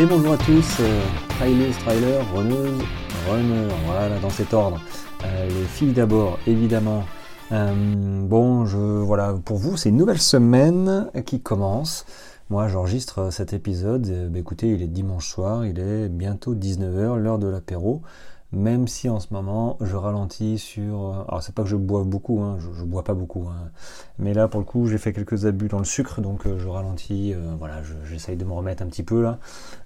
Et 0.00 0.06
bonjour 0.06 0.34
à 0.34 0.36
tous, 0.36 0.76
euh, 0.78 1.02
trailers, 1.28 1.76
trailers, 1.78 2.32
runneuses, 2.32 2.84
runners, 3.28 3.74
voilà, 3.84 4.16
dans 4.20 4.30
cet 4.30 4.54
ordre. 4.54 4.80
Euh, 5.24 5.48
les 5.48 5.64
filles 5.64 5.92
d'abord, 5.92 6.38
évidemment. 6.46 7.02
Euh, 7.50 8.22
bon, 8.22 8.64
je, 8.64 8.76
voilà, 8.76 9.34
pour 9.44 9.56
vous, 9.56 9.76
c'est 9.76 9.88
une 9.88 9.96
nouvelle 9.96 10.20
semaine 10.20 11.10
qui 11.26 11.40
commence. 11.40 12.06
Moi, 12.48 12.68
j'enregistre 12.68 13.32
cet 13.32 13.52
épisode. 13.52 14.30
Bah, 14.30 14.38
écoutez, 14.38 14.68
il 14.68 14.82
est 14.82 14.86
dimanche 14.86 15.28
soir, 15.28 15.66
il 15.66 15.80
est 15.80 16.08
bientôt 16.08 16.54
19h, 16.54 17.16
l'heure 17.16 17.40
de 17.40 17.48
l'apéro 17.48 18.02
même 18.52 18.88
si 18.88 19.08
en 19.08 19.20
ce 19.20 19.32
moment 19.32 19.76
je 19.80 19.96
ralentis 19.96 20.58
sur. 20.58 21.08
Euh, 21.08 21.24
alors 21.28 21.42
c'est 21.42 21.54
pas 21.54 21.62
que 21.62 21.68
je 21.68 21.76
boive 21.76 22.06
beaucoup, 22.06 22.40
hein, 22.40 22.58
je, 22.58 22.84
bois 22.84 23.04
pas 23.04 23.14
beaucoup, 23.14 23.46
hein. 23.48 23.70
mais 24.18 24.32
là 24.32 24.48
pour 24.48 24.60
le 24.60 24.64
coup 24.64 24.86
j'ai 24.86 24.98
fait 24.98 25.12
quelques 25.12 25.44
abus 25.44 25.68
dans 25.68 25.78
le 25.78 25.84
sucre, 25.84 26.20
donc 26.20 26.46
euh, 26.46 26.58
je 26.58 26.68
ralentis, 26.68 27.34
euh, 27.34 27.54
voilà, 27.58 27.82
j'essaye 28.04 28.36
de 28.36 28.44
me 28.44 28.52
remettre 28.52 28.82
un 28.82 28.86
petit 28.86 29.02
peu 29.02 29.22
là, 29.22 29.38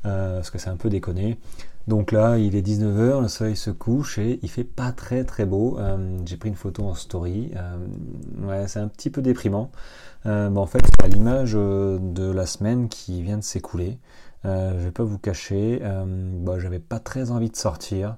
parce 0.03 0.51
que 0.51 0.59
c'est 0.59 0.70
un 0.70 0.77
peu 0.77 0.91
déconné. 0.91 1.39
Donc 1.89 2.12
là 2.12 2.39
il 2.39 2.55
est 2.55 2.65
19h, 2.65 3.20
le 3.20 3.29
soleil 3.29 3.56
se 3.56 3.70
couche 3.70 4.19
et 4.19 4.39
il 4.43 4.48
fait 4.48 4.62
pas 4.62 4.92
très 4.92 5.25
très 5.25 5.45
beau. 5.45 5.81
j'ai 6.25 6.37
pris 6.37 6.48
une 6.48 6.55
photo 6.55 6.84
en 6.84 6.95
story, 6.95 7.51
ouais, 8.42 8.69
c'est 8.69 8.79
un 8.79 8.87
petit 8.87 9.11
peu 9.11 9.20
déprimant. 9.20 9.73
en 10.25 10.67
fait 10.67 10.84
c'est 10.84 11.05
à 11.05 11.09
l'image 11.09 11.55
de 11.55 12.31
la 12.31 12.47
semaine 12.47 12.89
qui 12.89 13.23
vient 13.23 13.39
de 13.39 13.42
s'écouler. 13.42 13.98
je 14.45 14.79
vais 14.79 14.92
pas 14.92 15.03
vous 15.03 15.19
cacher, 15.19 15.83
bah, 15.83 16.61
j'avais 16.61 16.79
pas 16.79 17.01
très 17.01 17.33
envie 17.33 17.51
de 17.51 17.56
sortir. 17.56 18.15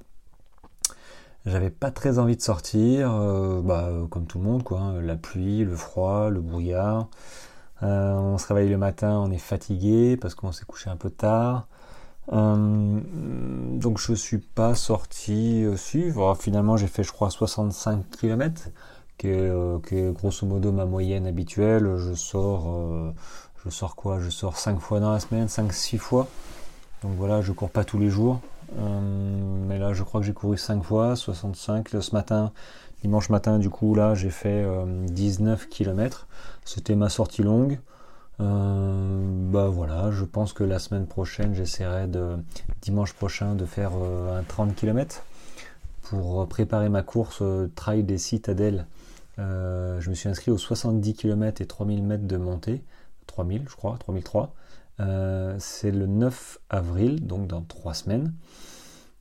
J'avais 1.47 1.70
pas 1.70 1.91
très 1.91 2.19
envie 2.19 2.37
de 2.37 2.42
sortir, 2.42 3.12
euh, 3.12 3.61
bah, 3.61 3.91
comme 4.09 4.27
tout 4.27 4.39
le 4.39 4.45
monde, 4.45 4.62
quoi. 4.62 4.81
Hein. 4.81 5.03
La 5.03 5.17
pluie, 5.17 5.62
le 5.64 5.77
froid, 5.77 6.31
le 6.31 6.41
brouillard. 6.41 7.09
Euh, 7.83 8.14
on 8.14 8.39
se 8.39 8.47
réveille 8.47 8.70
le 8.70 8.78
matin, 8.78 9.19
on 9.19 9.31
est 9.31 9.39
fatigué 9.39 10.17
parce 10.17 10.34
qu'on 10.34 10.53
s'est 10.53 10.65
couché 10.65 10.89
un 10.89 10.97
peu 10.97 11.11
tard. 11.11 11.67
Euh, 12.33 13.00
donc 13.78 13.98
je 13.98 14.15
suis 14.15 14.39
pas 14.39 14.75
sorti 14.75 15.67
suivre. 15.77 16.34
finalement 16.37 16.78
j'ai 16.78 16.87
fait 16.87 17.03
je 17.03 17.12
crois 17.12 17.28
65 17.28 18.09
km, 18.11 18.70
qui 19.19 19.28
est, 19.28 20.15
grosso 20.15 20.47
modo 20.47 20.72
ma 20.72 20.87
moyenne 20.87 21.27
habituelle. 21.27 21.97
Je 21.98 22.15
sors, 22.15 23.12
je 23.65 23.70
sors 23.70 23.97
quoi? 23.97 24.19
Je 24.20 24.31
sors 24.31 24.56
5 24.56 24.81
fois 24.81 25.00
dans 25.00 25.12
la 25.12 25.20
semaine, 25.20 25.48
5-6 25.48 25.98
fois. 25.98 26.28
Donc 27.03 27.12
voilà, 27.19 27.42
je 27.42 27.53
cours 27.53 27.70
pas 27.70 27.84
tous 27.84 27.98
les 27.98 28.09
jours. 28.09 28.41
Euh, 28.78 29.00
mais 29.67 29.78
là, 29.78 29.92
je 29.92 30.03
crois 30.03 30.20
que 30.20 30.27
j'ai 30.27 30.33
couru 30.33 30.56
5 30.56 30.83
fois, 30.83 31.17
65. 31.17 31.89
Ce 32.00 32.14
matin, 32.14 32.53
dimanche 33.03 33.31
matin, 33.31 33.58
du 33.58 33.70
coup, 33.70 33.94
là, 33.94 34.14
j'ai 34.14 34.31
fait 34.31 34.66
19 34.86 35.62
euh, 35.62 35.66
km. 35.69 36.27
C'était 36.64 36.97
ma 36.97 37.08
sortie 37.08 37.42
longue. 37.42 37.78
Euh, 38.41 39.50
bah 39.53 39.69
voilà, 39.69 40.11
je 40.11 40.25
pense 40.25 40.53
que 40.53 40.64
la 40.64 40.78
semaine 40.81 41.06
prochaine, 41.06 41.55
j'essaierai 41.55 42.08
de 42.08 42.36
dimanche 42.83 43.12
prochain 43.12 43.55
de 43.55 43.64
faire 43.64 43.92
un 43.92 44.42
30 44.42 44.75
km 44.75 45.22
pour 46.03 46.47
préparer 46.48 46.88
ma 46.88 47.03
course 47.03 47.42
Trail 47.77 48.03
des 48.03 48.19
Citadelles. 48.19 48.86
je 49.38 50.11
me 50.11 50.14
suis 50.14 50.28
inscrit 50.28 50.50
aux 50.50 50.59
70 50.59 51.14
km 51.14 51.61
et 51.61 51.66
3000 51.66 52.03
mètres 52.03 52.27
de 52.27 52.36
montée, 52.36 52.83
3000 53.28 53.66
je 53.69 53.77
crois, 53.77 53.97
3003. 54.00 54.53
Euh, 55.00 55.56
c'est 55.59 55.91
le 55.91 56.06
9 56.06 56.59
avril, 56.70 57.27
donc 57.27 57.47
dans 57.47 57.62
trois 57.62 57.95
semaines. 57.95 58.33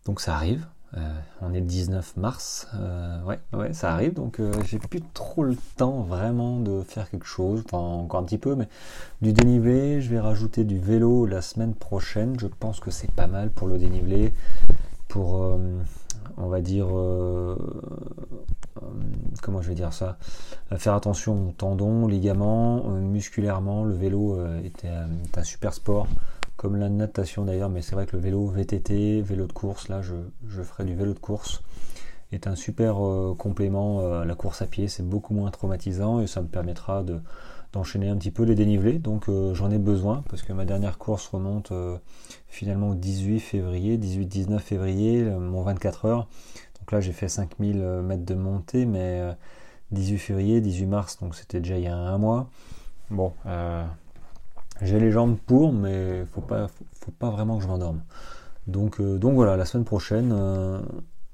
Donc 0.05 0.21
ça 0.21 0.35
arrive. 0.35 0.67
Euh, 0.95 0.99
on 1.41 1.53
est 1.53 1.59
le 1.59 1.65
19 1.65 2.17
mars. 2.17 2.67
Euh, 2.75 3.23
ouais, 3.23 3.39
ouais, 3.53 3.73
ça 3.73 3.91
arrive. 3.91 4.13
Donc 4.13 4.39
j'ai 4.65 4.77
plus 4.77 5.01
trop 5.13 5.43
le 5.43 5.55
temps 5.77 6.01
vraiment 6.01 6.59
de 6.59 6.81
faire 6.81 7.09
quelque 7.09 7.25
chose. 7.25 7.63
Enfin, 7.65 7.79
encore 7.79 8.19
un 8.19 8.23
petit 8.23 8.37
peu, 8.37 8.55
mais 8.55 8.67
du 9.21 9.33
dénivelé. 9.33 10.01
Je 10.01 10.09
vais 10.09 10.19
rajouter 10.19 10.63
du 10.63 10.79
vélo 10.79 11.25
la 11.25 11.41
semaine 11.41 11.73
prochaine. 11.73 12.39
Je 12.39 12.47
pense 12.47 12.79
que 12.79 12.91
c'est 12.91 13.11
pas 13.11 13.27
mal 13.27 13.49
pour 13.49 13.67
le 13.67 13.77
dénivelé. 13.79 14.33
Pour 15.07 15.57
on 16.37 16.47
va 16.47 16.61
dire, 16.61 16.87
comment 19.41 19.61
je 19.61 19.69
vais 19.69 19.75
dire 19.75 19.93
ça, 19.93 20.17
faire 20.77 20.93
attention 20.93 21.49
aux 21.49 21.51
tendons, 21.51 22.07
ligaments, 22.07 22.83
euh, 22.87 22.99
musculairement, 22.99 23.83
le 23.83 23.93
vélo 23.93 24.39
est 24.63 24.85
un, 24.85 25.43
super 25.43 25.73
sport, 25.73 26.07
comme 26.57 26.75
la 26.75 26.89
natation 26.89 27.45
d'ailleurs, 27.45 27.69
mais 27.69 27.81
c'est 27.81 27.95
vrai 27.95 28.05
que 28.05 28.15
le 28.15 28.21
vélo 28.21 28.47
VTT, 28.47 29.21
vélo 29.21 29.47
de 29.47 29.53
course, 29.53 29.89
là 29.89 30.01
je, 30.01 30.15
ferai 30.63 30.85
du 30.85 30.95
vélo 30.95 31.13
de 31.13 31.19
course, 31.19 31.61
est 32.31 32.47
un 32.47 32.55
super 32.55 32.95
complément 33.37 34.21
à 34.21 34.25
la 34.25 34.35
course 34.35 34.61
à 34.61 34.65
pied, 34.65 34.87
c'est 34.87 35.07
beaucoup 35.07 35.33
moins 35.33 35.51
traumatisant 35.51 36.19
et 36.19 36.27
ça 36.27 36.41
me 36.41 36.47
permettra 36.47 37.03
de 37.03 37.19
d'enchaîner 37.73 38.07
un 38.07 38.15
petit 38.15 38.31
peu 38.31 38.43
les 38.43 38.55
dénivelés. 38.55 38.99
Donc 38.99 39.27
euh, 39.27 39.53
j'en 39.53 39.69
ai 39.71 39.79
besoin 39.79 40.23
parce 40.29 40.43
que 40.43 40.53
ma 40.53 40.63
dernière 40.63 40.97
course 40.97 41.27
remonte 41.27 41.71
euh, 41.71 41.97
finalement 42.47 42.91
au 42.91 42.95
18 42.95 43.39
février, 43.39 43.97
18-19 43.97 44.59
février, 44.59 45.23
euh, 45.23 45.39
mon 45.39 45.63
24 45.63 46.05
heures. 46.05 46.27
Donc 46.83 46.91
là 46.91 46.99
j'ai 46.99 47.13
fait 47.13 47.29
5000 47.29 47.77
mètres 48.03 48.25
de 48.25 48.35
montée, 48.35 48.85
mais 48.85 49.21
18 49.91 50.17
février, 50.17 50.59
18 50.59 50.85
mars, 50.85 51.17
donc 51.21 51.33
c'était 51.33 51.61
déjà 51.61 51.77
il 51.77 51.85
y 51.85 51.87
a 51.87 51.95
un 51.95 52.17
mois. 52.17 52.49
Bon, 53.09 53.31
j'ai 54.81 54.99
les 54.99 55.09
jambes 55.09 55.37
pour, 55.45 55.71
mais 55.71 56.25
faut 56.33 56.41
pas, 56.41 56.67
faut, 56.67 57.11
pas 57.11 57.29
vraiment 57.29 57.57
que 57.57 57.63
je 57.63 57.69
m'endorme. 57.69 58.01
Donc, 58.67 59.01
donc 59.01 59.35
voilà, 59.35 59.55
la 59.55 59.63
semaine 59.63 59.85
prochaine, 59.85 60.33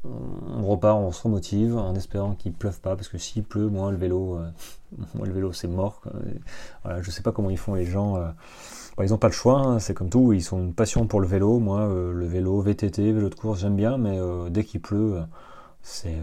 on 0.05 0.65
repart, 0.65 0.97
on 0.97 1.11
se 1.11 1.21
remotive 1.23 1.75
en 1.75 1.93
espérant 1.95 2.33
qu'il 2.33 2.53
pleuve 2.53 2.79
pas, 2.79 2.95
parce 2.95 3.07
que 3.07 3.17
s'il 3.17 3.43
pleut, 3.43 3.69
moi 3.69 3.91
le 3.91 3.97
vélo, 3.97 4.37
euh, 4.37 4.49
moi 5.15 5.27
le 5.27 5.33
vélo 5.33 5.51
c'est 5.51 5.67
mort. 5.67 6.01
Voilà, 6.83 7.01
je 7.01 7.11
sais 7.11 7.21
pas 7.21 7.31
comment 7.31 7.49
ils 7.49 7.57
font 7.57 7.73
les 7.73 7.85
gens. 7.85 8.17
Euh, 8.99 9.03
bah, 9.03 9.05
ils 9.05 9.11
n'ont 9.11 9.17
pas 9.17 9.27
le 9.27 9.33
choix, 9.33 9.59
hein, 9.59 9.79
c'est 9.79 9.93
comme 9.93 10.09
tout, 10.09 10.33
ils 10.33 10.53
ont 10.53 10.59
une 10.59 10.73
passion 10.73 11.07
pour 11.07 11.21
le 11.21 11.27
vélo. 11.27 11.59
Moi, 11.59 11.81
euh, 11.81 12.13
le 12.13 12.25
vélo, 12.25 12.61
VTT, 12.61 13.11
vélo 13.11 13.29
de 13.29 13.35
course, 13.35 13.61
j'aime 13.61 13.75
bien, 13.75 13.97
mais 13.97 14.19
dès 14.49 14.63
qu'il 14.63 14.81
pleut, 14.81 15.21
c'est 15.81 16.17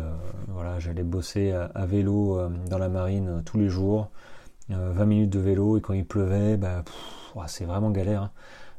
voilà, 0.48 0.78
j'allais 0.78 1.03
bosser 1.03 1.53
à, 1.53 1.87
vélo 1.87 2.38
dans 2.69 2.78
la 2.78 2.88
marine 2.88 3.42
tous 3.44 3.59
les 3.59 3.69
jours, 3.69 4.10
20 4.69 5.04
minutes 5.06 5.31
de 5.31 5.38
vélo, 5.38 5.78
et 5.78 5.81
quand 5.81 5.94
il 5.94 6.04
pleuvait, 6.04 6.56
bah, 6.56 6.84
c'est 7.47 7.64
vraiment 7.64 7.91
galère. 7.91 8.22
Hein. 8.22 8.31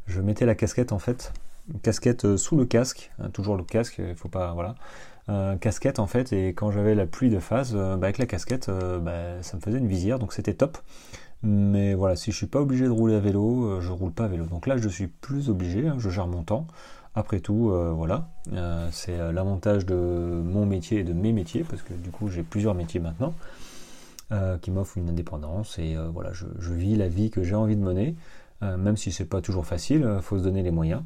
Je 0.05 0.21
mettais 0.21 0.45
la 0.45 0.55
casquette 0.55 0.91
en 0.91 0.99
fait 0.99 1.33
casquette 1.81 2.25
euh, 2.25 2.37
sous 2.37 2.55
le 2.55 2.65
casque, 2.65 3.11
hein, 3.19 3.29
toujours 3.29 3.57
le 3.57 3.63
casque, 3.63 3.95
il 3.99 4.15
faut 4.15 4.29
pas, 4.29 4.53
voilà, 4.53 4.75
euh, 5.29 5.55
casquette 5.57 5.99
en 5.99 6.07
fait, 6.07 6.33
et 6.33 6.49
quand 6.49 6.71
j'avais 6.71 6.95
la 6.95 7.05
pluie 7.05 7.29
de 7.29 7.39
phase, 7.39 7.73
euh, 7.75 7.97
bah, 7.97 8.07
avec 8.07 8.17
la 8.17 8.25
casquette, 8.25 8.65
ça 8.65 8.71
me 9.57 9.61
faisait 9.61 9.77
une 9.77 9.87
visière, 9.87 10.19
donc 10.19 10.33
c'était 10.33 10.53
top. 10.53 10.77
Mais 11.43 11.93
voilà, 11.93 12.15
si 12.15 12.31
je 12.31 12.37
suis 12.37 12.47
pas 12.47 12.61
obligé 12.61 12.85
de 12.85 12.89
rouler 12.89 13.15
à 13.15 13.19
vélo, 13.19 13.79
je 13.79 13.91
roule 13.91 14.11
pas 14.11 14.25
à 14.25 14.27
vélo. 14.27 14.45
Donc 14.45 14.67
là, 14.67 14.77
je 14.77 14.89
suis 14.89 15.07
plus 15.07 15.49
obligé, 15.49 15.87
hein, 15.87 15.95
je 15.97 16.09
gère 16.09 16.27
mon 16.27 16.43
temps. 16.43 16.67
Après 17.15 17.39
tout, 17.39 17.71
voilà, 17.95 18.29
c'est 18.91 19.17
l'avantage 19.31 19.85
de 19.85 19.95
mon 19.95 20.65
métier 20.65 20.99
et 20.99 21.03
de 21.03 21.13
mes 21.13 21.31
métiers, 21.31 21.63
parce 21.63 21.81
que 21.81 21.93
du 21.93 22.11
coup, 22.11 22.27
j'ai 22.27 22.43
plusieurs 22.43 22.75
métiers 22.75 22.99
maintenant. 22.99 23.33
qui 24.61 24.71
m'offrent 24.71 24.97
une 24.97 25.09
indépendance 25.09 25.79
et 25.79 25.95
voilà, 26.13 26.31
je, 26.33 26.73
vis 26.73 26.95
la 26.95 27.07
vie 27.07 27.29
que 27.29 27.43
j'ai 27.43 27.55
envie 27.55 27.75
de 27.75 27.83
mener, 27.83 28.15
même 28.61 28.97
si 28.97 29.11
c'est 29.11 29.25
pas 29.25 29.41
toujours 29.41 29.65
facile, 29.65 30.07
il 30.17 30.21
faut 30.21 30.37
se 30.37 30.43
donner 30.43 30.63
les 30.63 30.71
moyens. 30.71 31.01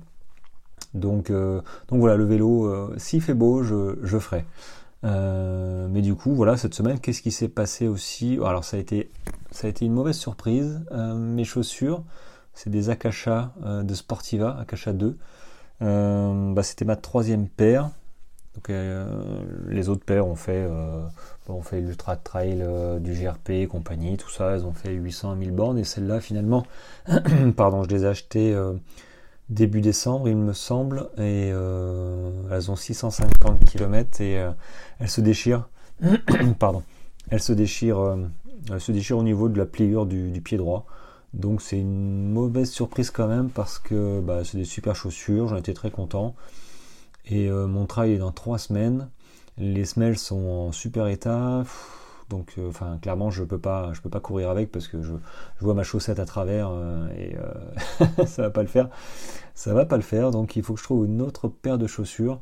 Donc, 0.93 1.29
euh, 1.29 1.61
donc 1.87 1.99
voilà, 1.99 2.15
le 2.15 2.25
vélo, 2.25 2.65
euh, 2.65 2.93
s'il 2.97 3.21
fait 3.21 3.33
beau, 3.33 3.63
je, 3.63 3.97
je 4.03 4.17
ferai. 4.17 4.45
Euh, 5.03 5.87
mais 5.89 6.01
du 6.01 6.15
coup, 6.15 6.33
voilà, 6.35 6.57
cette 6.57 6.73
semaine, 6.73 6.99
qu'est-ce 6.99 7.21
qui 7.21 7.31
s'est 7.31 7.47
passé 7.47 7.87
aussi? 7.87 8.37
Alors, 8.43 8.63
ça 8.63 8.77
a 8.77 8.79
été, 8.79 9.09
ça 9.51 9.67
a 9.67 9.69
été 9.69 9.85
une 9.85 9.93
mauvaise 9.93 10.17
surprise. 10.17 10.81
mes 10.91 11.43
chaussures, 11.43 12.03
c'est 12.53 12.69
des 12.69 12.89
Akasha 12.89 13.53
de 13.63 13.93
Sportiva, 13.93 14.57
Akasha 14.59 14.93
2. 14.93 15.17
Bah, 15.79 16.63
c'était 16.63 16.85
ma 16.85 16.95
troisième 16.95 17.47
paire. 17.47 17.89
Les 18.67 19.89
autres 19.89 20.03
paires 20.03 20.27
ont 20.27 20.35
fait, 20.35 20.67
fait 21.63 21.81
l'Ultra 21.81 22.15
Trail, 22.15 22.65
du 22.99 23.13
GRP, 23.13 23.49
et 23.51 23.67
compagnie, 23.67 24.17
tout 24.17 24.29
ça. 24.29 24.51
Elles 24.51 24.65
ont 24.65 24.73
fait 24.73 24.91
800 24.93 25.37
000 25.41 25.55
bornes. 25.55 25.77
Et 25.77 25.83
celle-là, 25.83 26.19
finalement, 26.19 26.65
pardon, 27.55 27.83
je 27.83 27.89
les 27.89 28.03
ai 28.03 28.07
achetées 28.07 28.55
début 29.51 29.81
décembre, 29.81 30.29
il 30.29 30.37
me 30.37 30.53
semble, 30.53 31.09
et 31.17 31.51
euh, 31.53 32.31
elles 32.51 32.71
ont 32.71 32.75
650 32.75 33.65
km 33.65 34.21
et 34.21 34.39
euh, 34.39 34.51
elles 34.99 35.09
se 35.09 35.21
déchirent. 35.21 35.67
Pardon. 36.59 36.83
Elles 37.29 37.41
se 37.41 37.53
déchirent, 37.53 37.99
euh, 37.99 38.17
se 38.77 38.91
déchirent 38.91 39.17
au 39.17 39.23
niveau 39.23 39.49
de 39.49 39.57
la 39.57 39.65
pliure 39.65 40.05
du, 40.05 40.41
pied 40.41 40.57
droit. 40.57 40.85
Donc 41.33 41.61
c'est 41.61 41.79
une 41.79 42.31
mauvaise 42.31 42.69
surprise 42.69 43.09
quand 43.09 43.27
même 43.27 43.49
parce 43.49 43.79
que 43.79 44.19
bah, 44.19 44.43
c'est 44.43 44.57
des 44.57 44.65
super 44.65 44.95
chaussures, 44.95 45.47
j'en 45.47 45.57
étais 45.57 45.73
très 45.73 45.91
content. 45.91 46.35
Et 47.25 47.49
mon 47.49 47.85
travail 47.85 48.13
est 48.13 48.17
dans 48.17 48.31
trois 48.31 48.57
semaines. 48.57 49.09
Les 49.57 49.85
semelles 49.85 50.17
sont 50.17 50.43
en 50.47 50.71
super 50.71 51.07
état. 51.07 51.63
Donc, 52.31 52.53
euh, 52.57 52.71
clairement, 53.01 53.29
je 53.29 53.43
peux 53.43 53.59
pas, 53.59 53.91
je 53.93 54.01
peux 54.01 54.09
pas 54.09 54.21
courir 54.21 54.49
avec 54.49 54.71
parce 54.71 54.87
que 54.87 55.01
je, 55.01 55.13
vois 55.59 55.73
ma 55.73 55.83
chaussette 55.83 56.17
à 56.17 56.25
travers 56.25 56.69
euh, 56.71 57.09
et 57.09 57.35
euh, 57.35 58.25
ça 58.25 58.43
va 58.43 58.49
pas 58.49 58.61
le 58.61 58.69
faire. 58.69 58.89
Ça 59.53 59.73
va 59.73 59.85
pas 59.85 59.97
le 59.97 60.01
faire. 60.01 60.31
Donc, 60.31 60.55
il 60.55 60.63
faut 60.63 60.73
que 60.73 60.79
je 60.79 60.85
trouve 60.85 61.05
une 61.05 61.21
autre 61.21 61.49
paire 61.49 61.77
de 61.77 61.87
chaussures. 61.87 62.39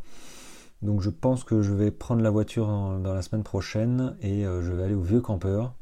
Donc, 0.84 1.02
je 1.02 1.10
pense 1.10 1.44
que 1.44 1.64
je 1.64 1.74
vais 1.74 1.90
prendre 1.90 2.22
la 2.22 2.30
voiture 2.30 2.68
dans 2.68 3.14
la 3.14 3.22
semaine 3.24 3.44
prochaine 3.44 4.16
et 4.22 4.44
je 4.44 4.72
vais 4.72 4.84
aller 4.84 4.94
au 4.94 5.02
vieux 5.02 5.22
campeur. 5.22 5.74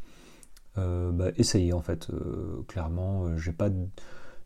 Bah, 0.78 1.32
essayer 1.38 1.74
en 1.74 1.82
fait. 1.82 2.08
clairement, 2.68 3.36
j'ai 3.38 3.52
pas, 3.52 3.70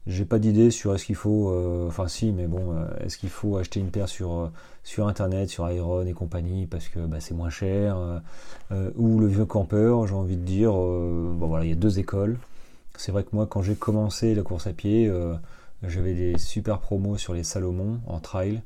j'ai 0.07 0.25
pas 0.25 0.39
d'idée 0.39 0.71
sur 0.71 0.95
est-ce 0.95 1.05
qu'il 1.05 1.15
faut, 1.15 1.53
enfin 1.87 2.07
si, 2.07 2.31
mais 2.31 2.47
bon, 2.47 2.75
est-ce 3.01 3.17
qu'il 3.17 3.29
faut 3.29 3.57
acheter 3.57 3.79
une 3.79 3.91
paire 3.91 4.07
sur 4.07 4.49
sur 4.83 5.07
internet, 5.07 5.49
sur 5.49 5.69
Iron 5.69 6.05
et 6.05 6.13
compagnie 6.13 6.67
parce 6.67 6.87
que 6.87 6.99
bah, 6.99 7.19
c'est 7.19 7.33
moins 7.33 7.49
cher, 7.49 8.21
ou 8.95 9.19
le 9.19 9.27
vieux 9.27 9.45
campeur, 9.45 10.07
j'ai 10.07 10.15
envie 10.15 10.37
de 10.37 10.45
dire, 10.45 10.71
bon 10.71 11.47
voilà, 11.47 11.65
il 11.65 11.69
y 11.69 11.73
a 11.73 11.75
deux 11.75 11.99
écoles. 11.99 12.37
C'est 12.97 13.11
vrai 13.11 13.23
que 13.23 13.29
moi, 13.33 13.45
quand 13.47 13.61
j'ai 13.61 13.75
commencé 13.75 14.33
la 14.33 14.43
course 14.43 14.67
à 14.67 14.73
pied, 14.73 15.11
j'avais 15.83 16.13
des 16.13 16.37
super 16.37 16.79
promos 16.79 17.17
sur 17.17 17.33
les 17.33 17.43
Salomon 17.43 17.99
en 18.07 18.19
trail 18.19 18.61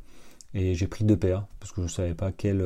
et 0.54 0.76
j'ai 0.76 0.88
pris 0.88 1.04
deux 1.04 1.18
paires 1.18 1.46
parce 1.60 1.72
que 1.72 1.82
je 1.82 1.88
savais 1.88 2.14
pas 2.14 2.32
quelle, 2.32 2.64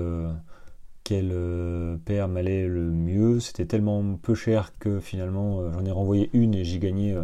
euh, 1.12 1.16
quelle 1.20 1.32
euh, 1.32 1.98
paire 2.06 2.28
m'allait 2.28 2.68
le 2.68 2.92
mieux. 2.92 3.40
C'était 3.40 3.66
tellement 3.66 4.04
peu 4.22 4.36
cher 4.36 4.74
que 4.80 5.00
finalement 5.00 5.60
euh, 5.60 5.72
j'en 5.74 5.86
ai 5.86 5.92
renvoyé 5.92 6.30
une 6.34 6.56
et 6.56 6.64
j'ai 6.64 6.80
gagné 6.80 7.18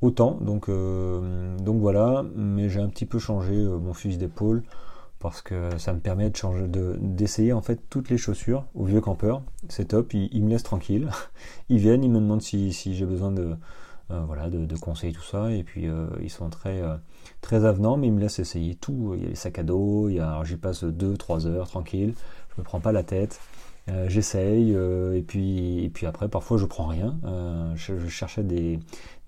autant. 0.00 0.38
Donc, 0.40 0.68
donc 0.68 1.80
voilà, 1.80 2.24
mais 2.34 2.68
j'ai 2.68 2.80
un 2.80 2.88
petit 2.88 3.06
peu 3.06 3.18
changé 3.18 3.54
mon 3.54 3.94
fusil 3.94 4.18
d'épaule 4.18 4.62
parce 5.18 5.40
que 5.40 5.78
ça 5.78 5.94
me 5.94 6.00
permet 6.00 6.28
de 6.28 6.36
changer, 6.36 6.66
d'essayer 6.68 7.54
en 7.54 7.62
fait 7.62 7.80
toutes 7.88 8.10
les 8.10 8.18
chaussures 8.18 8.66
au 8.74 8.84
vieux 8.84 9.00
campeur. 9.00 9.42
C'est 9.68 9.88
top, 9.88 10.12
ils, 10.12 10.44
me 10.44 10.50
laissent 10.50 10.62
tranquille. 10.62 11.08
Ils 11.70 11.78
viennent, 11.78 12.04
ils 12.04 12.10
me 12.10 12.20
demandent 12.20 12.42
si 12.42 12.72
j'ai 12.72 13.06
besoin 13.06 13.32
de 13.32 13.56
euh, 14.10 14.20
voilà, 14.26 14.50
de, 14.50 14.76
conseils, 14.76 15.12
tout 15.12 15.22
ça. 15.22 15.50
Et 15.50 15.62
puis 15.62 15.88
euh, 15.88 16.06
ils 16.22 16.30
sont 16.30 16.50
très, 16.50 16.82
euh, 16.82 16.96
très 17.40 17.64
avenants, 17.64 17.96
mais 17.96 18.08
ils 18.08 18.12
me 18.12 18.20
laissent 18.20 18.38
essayer 18.38 18.74
tout. 18.74 19.14
Il 19.16 19.22
y 19.22 19.26
a 19.26 19.28
les 19.30 19.34
sacs 19.34 19.58
à 19.58 19.62
dos, 19.62 20.08
il 20.08 20.16
y 20.16 20.46
j'y 20.46 20.56
passe 20.56 20.84
2-3 20.84 21.46
heures 21.46 21.68
tranquille, 21.68 22.14
je 22.56 22.62
prends 22.62 22.80
pas 22.80 22.92
la 22.92 23.02
tête. 23.02 23.40
j'essaye 24.06 24.72
et 24.72 25.22
puis 25.22 25.84
et 25.84 25.90
puis 25.90 26.06
après 26.06 26.28
parfois 26.28 26.58
je 26.58 26.66
prends 26.66 26.86
rien. 26.86 27.16
Je, 27.74 28.06
cherchais 28.08 28.42
des, 28.42 28.78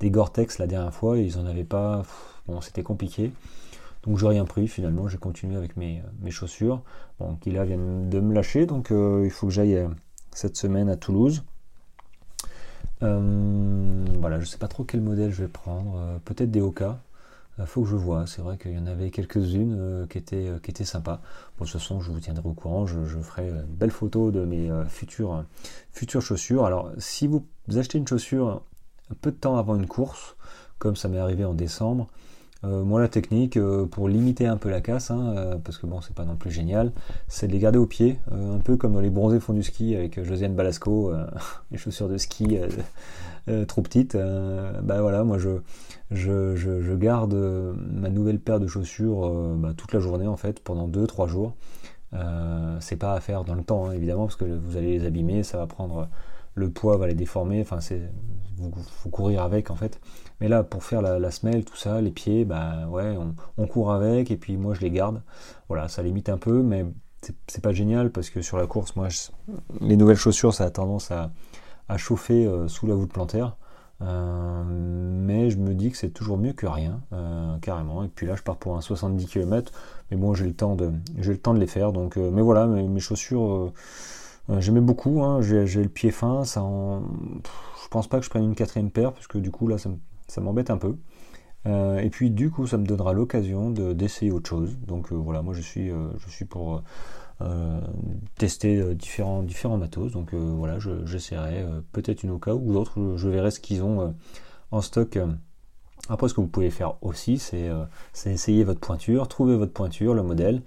des 0.00 0.10
Gore-Tex 0.10 0.58
la 0.58 0.66
dernière 0.66 0.94
fois 0.94 1.18
et 1.18 1.22
ils 1.22 1.38
en 1.38 1.46
avaient 1.46 1.64
pas. 1.64 2.02
Bon 2.46 2.60
c'était 2.60 2.82
compliqué. 2.82 3.32
Donc 4.04 4.18
j'ai 4.18 4.28
rien 4.28 4.44
pris. 4.44 4.68
Finalement 4.68 5.08
j'ai 5.08 5.18
continué 5.18 5.56
avec 5.56 5.76
mes, 5.76 6.02
mes 6.22 6.30
chaussures. 6.30 6.82
Bon 7.18 7.36
qui 7.36 7.50
là 7.50 7.64
viennent 7.64 8.08
de 8.08 8.20
me 8.20 8.34
lâcher. 8.34 8.66
Donc 8.66 8.90
il 8.90 9.30
faut 9.30 9.46
que 9.46 9.52
j'aille 9.52 9.86
cette 10.32 10.56
semaine 10.56 10.88
à 10.88 10.96
Toulouse. 10.96 11.42
Euh, 13.02 14.04
voilà, 14.18 14.40
je 14.40 14.46
sais 14.46 14.58
pas 14.58 14.68
trop 14.68 14.84
quel 14.84 15.00
modèle 15.00 15.30
je 15.30 15.42
vais 15.42 15.48
prendre. 15.48 15.96
Euh, 15.96 16.18
peut-être 16.24 16.50
des 16.50 16.60
Oka. 16.60 17.00
Euh, 17.58 17.66
faut 17.66 17.82
que 17.82 17.88
je 17.88 17.96
vois. 17.96 18.26
C'est 18.26 18.42
vrai 18.42 18.56
qu'il 18.58 18.72
y 18.72 18.78
en 18.78 18.86
avait 18.86 19.10
quelques-unes 19.10 20.06
qui, 20.10 20.18
étaient, 20.18 20.52
qui 20.62 20.70
étaient 20.70 20.84
sympas. 20.84 21.20
Bon, 21.58 21.64
de 21.64 21.70
toute 21.70 21.80
façon, 21.80 22.00
je 22.00 22.10
vous 22.10 22.20
tiendrai 22.20 22.48
au 22.48 22.54
courant. 22.54 22.86
Je, 22.86 22.98
ferai 23.20 23.48
une 23.48 23.62
belle 23.62 23.90
photo 23.90 24.30
de 24.30 24.44
mes 24.44 24.70
futures, 24.88 25.44
futures 25.92 26.22
chaussures. 26.22 26.64
Alors, 26.64 26.90
si 26.98 27.26
vous 27.26 27.44
achetez 27.74 27.98
une 27.98 28.06
chaussure 28.06 28.62
un 29.10 29.14
peu 29.20 29.30
de 29.30 29.36
temps 29.36 29.56
avant 29.56 29.76
une 29.76 29.86
course, 29.86 30.36
comme 30.78 30.96
ça 30.96 31.08
m'est 31.08 31.18
arrivé 31.18 31.44
en 31.44 31.54
décembre, 31.54 32.08
euh, 32.64 32.82
moi, 32.84 33.00
la 33.00 33.08
technique, 33.08 33.56
euh, 33.56 33.86
pour 33.86 34.08
limiter 34.08 34.46
un 34.46 34.56
peu 34.56 34.70
la 34.70 34.80
casse, 34.80 35.10
hein, 35.10 35.34
euh, 35.36 35.56
parce 35.62 35.78
que 35.78 35.86
bon, 35.86 36.00
c'est 36.00 36.14
pas 36.14 36.24
non 36.24 36.36
plus 36.36 36.50
génial, 36.50 36.90
c'est 37.28 37.46
de 37.46 37.52
les 37.52 37.58
garder 37.58 37.78
au 37.78 37.86
pied, 37.86 38.18
un 38.32 38.58
peu 38.58 38.76
comme 38.76 38.94
dans 38.94 39.00
les 39.00 39.10
bronzés 39.10 39.40
fonds 39.40 39.52
du 39.52 39.62
ski 39.62 39.94
avec 39.94 40.22
Josiane 40.22 40.54
Balasco, 40.54 41.12
les 41.70 41.78
chaussures 41.78 42.08
de 42.08 42.16
ski 42.16 42.58
trop 43.68 43.82
petites. 43.82 44.16
bah 44.16 45.00
voilà, 45.00 45.22
moi 45.22 45.38
je, 45.38 45.50
je, 46.10 46.94
garde 46.94 47.34
ma 47.34 48.08
nouvelle 48.08 48.40
paire 48.40 48.60
de 48.60 48.66
chaussures 48.66 49.28
bah, 49.56 49.72
toute 49.76 49.92
la 49.92 50.00
journée 50.00 50.26
en 50.26 50.36
fait, 50.36 50.60
pendant 50.60 50.88
2-3 50.88 51.28
jours. 51.28 51.54
c'est 52.80 52.96
pas 52.96 53.14
à 53.14 53.20
faire 53.20 53.44
dans 53.44 53.54
le 53.54 53.64
temps, 53.64 53.86
hein, 53.86 53.92
évidemment, 53.92 54.24
parce 54.24 54.36
que 54.36 54.44
vous 54.44 54.76
allez 54.76 54.98
les 54.98 55.06
abîmer, 55.06 55.42
ça 55.42 55.58
va 55.58 55.66
prendre 55.66 56.08
le 56.56 56.70
poids 56.70 56.96
va 56.96 57.06
les 57.06 57.14
déformer, 57.14 57.60
enfin 57.60 57.80
c'est 57.80 58.00
faut 59.02 59.10
courir 59.10 59.42
avec 59.42 59.70
en 59.70 59.76
fait. 59.76 60.00
Mais 60.40 60.48
là 60.48 60.64
pour 60.64 60.82
faire 60.82 61.02
la, 61.02 61.30
semelle, 61.30 61.64
tout 61.64 61.76
ça, 61.76 62.00
les 62.00 62.10
pieds, 62.10 62.44
bah 62.44 62.88
ouais, 62.88 63.14
on, 63.58 63.66
court 63.66 63.92
avec 63.92 64.30
et 64.30 64.36
puis 64.36 64.56
moi 64.56 64.74
je 64.74 64.80
les 64.80 64.90
garde. 64.90 65.22
Voilà, 65.68 65.88
ça 65.88 66.02
limite 66.02 66.28
un 66.30 66.38
peu, 66.38 66.62
mais 66.62 66.86
c'est 67.46 67.62
pas 67.62 67.72
génial 67.72 68.10
parce 68.10 68.30
que 68.30 68.40
sur 68.40 68.56
la 68.56 68.66
course, 68.66 68.96
moi 68.96 69.08
les 69.80 69.96
nouvelles 69.96 70.16
chaussures 70.16 70.54
ça 70.54 70.64
a 70.64 70.70
tendance 70.70 71.10
à, 71.10 71.30
chauffer 71.98 72.46
euh, 72.46 72.66
sous 72.66 72.86
la 72.86 72.94
voûte 72.94 73.12
plantaire. 73.12 73.56
Euh, 74.02 74.62
mais 74.66 75.50
je 75.50 75.56
me 75.56 75.74
dis 75.74 75.90
que 75.90 75.96
c'est 75.96 76.10
toujours 76.10 76.38
mieux 76.38 76.52
que 76.52 76.66
rien, 76.66 77.00
euh, 77.12 77.56
carrément. 77.58 78.04
Et 78.04 78.08
puis 78.08 78.26
là, 78.26 78.36
je 78.36 78.42
pars 78.42 78.56
pour 78.56 78.76
un 78.76 78.80
70 78.80 79.26
km, 79.26 79.72
mais 80.10 80.16
bon, 80.16 80.34
j'ai 80.34 80.46
le 80.46 80.54
temps 80.54 80.76
de, 80.76 80.92
j'ai 81.18 81.32
le 81.32 81.38
temps 81.38 81.54
de 81.54 81.60
les 81.60 81.66
faire. 81.66 81.92
Donc, 81.92 82.16
mais 82.16 82.42
voilà, 82.42 82.66
mes 82.66 83.00
chaussures, 83.00 83.72
euh, 84.50 84.60
j'aimais 84.60 84.80
beaucoup, 84.80 85.22
hein, 85.22 85.40
j'ai 85.42 85.82
le 85.82 85.88
pied 85.88 86.10
fin, 86.10 86.44
ça 86.44 86.62
en... 86.62 87.02
je 87.82 87.88
pense 87.90 88.06
pas 88.08 88.18
que 88.18 88.24
je 88.24 88.30
prenne 88.30 88.44
une 88.44 88.54
quatrième 88.54 88.90
paire, 88.90 89.12
parce 89.12 89.26
que 89.26 89.38
du 89.38 89.50
coup 89.50 89.66
là 89.66 89.76
ça 89.78 90.40
m'embête 90.40 90.70
un 90.70 90.78
peu. 90.78 90.96
Euh, 91.66 91.98
et 91.98 92.10
puis 92.10 92.30
du 92.30 92.50
coup 92.50 92.66
ça 92.66 92.78
me 92.78 92.86
donnera 92.86 93.12
l'occasion 93.12 93.70
d'essayer 93.70 94.30
autre 94.30 94.48
chose. 94.48 94.76
Donc 94.86 95.12
euh, 95.12 95.16
voilà, 95.16 95.42
moi 95.42 95.54
je 95.54 95.62
suis, 95.62 95.88
je 95.90 96.30
suis 96.30 96.44
pour 96.44 96.82
tester 98.38 98.94
différents, 98.94 99.42
différents 99.42 99.76
matos. 99.76 100.12
Donc 100.12 100.34
voilà, 100.34 100.78
j'essaierai 101.04 101.64
peut-être 101.92 102.22
une 102.22 102.30
Oka 102.30 102.54
ou 102.54 102.72
d'autres, 102.72 103.16
je, 103.16 103.28
verrai 103.28 103.50
ce 103.50 103.60
qu'ils 103.60 103.82
ont 103.82 104.14
en 104.70 104.80
stock. 104.80 105.18
Après, 106.08 106.28
ce 106.28 106.34
que 106.34 106.40
vous 106.40 106.46
pouvez 106.46 106.70
faire 106.70 106.94
aussi, 107.02 107.38
c'est 107.38 107.70
essayer 108.24 108.64
votre 108.64 108.80
pointure, 108.80 109.28
trouver 109.28 109.56
votre 109.56 109.72
pointure, 109.72 110.14
le 110.14 110.22
modèle, 110.22 110.62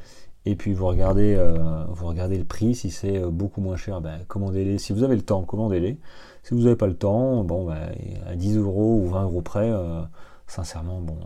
et 0.46 0.56
puis 0.56 0.74
vous 0.74 0.88
regardez, 0.88 1.36
euh, 1.36 1.84
vous 1.90 2.08
regardez 2.08 2.38
le 2.38 2.46
prix, 2.46 2.74
si 2.74 2.92
c'est 2.92 3.18
euh, 3.18 3.30
beaucoup 3.30 3.62
moins 3.62 3.76
cher, 3.76 4.02
ben, 4.02 4.20
commandez-les. 4.28 4.80
Si 4.80 4.94
vous 4.94 5.04
avez 5.04 5.16
le 5.16 5.22
temps, 5.22 5.44
commandez-les. 5.44 6.00
Si 6.44 6.54
vous 6.54 6.62
n'avez 6.62 6.78
pas 6.78 6.88
le 6.88 6.96
temps, 6.96 7.44
bon, 7.44 7.66
ben, 7.66 7.92
à 8.26 8.36
10 8.36 8.58
euros 8.58 9.02
ou 9.04 9.08
20 9.10 9.24
euros 9.24 9.42
près, 9.42 9.70
euh, 9.70 10.02
sincèrement, 10.48 11.02
bon, 11.02 11.18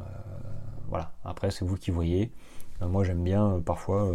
voilà. 0.90 1.12
Après, 1.24 1.51
c'est 1.51 1.63
vous 1.63 1.78
qui 1.78 1.92
voyez. 1.92 2.31
Moi, 2.88 3.03
j'aime 3.03 3.24
bien 3.24 3.62
parfois 3.65 4.12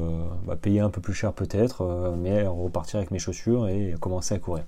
bah, 0.47 0.56
payer 0.56 0.81
un 0.81 0.91
peu 0.91 1.00
plus 1.00 1.15
cher 1.15 1.32
peut-être, 1.32 2.15
mais 2.19 2.47
repartir 2.47 2.99
avec 2.99 3.11
mes 3.11 3.19
chaussures 3.19 3.69
et 3.69 3.94
commencer 4.00 4.35
à 4.35 4.38
courir. 4.38 4.65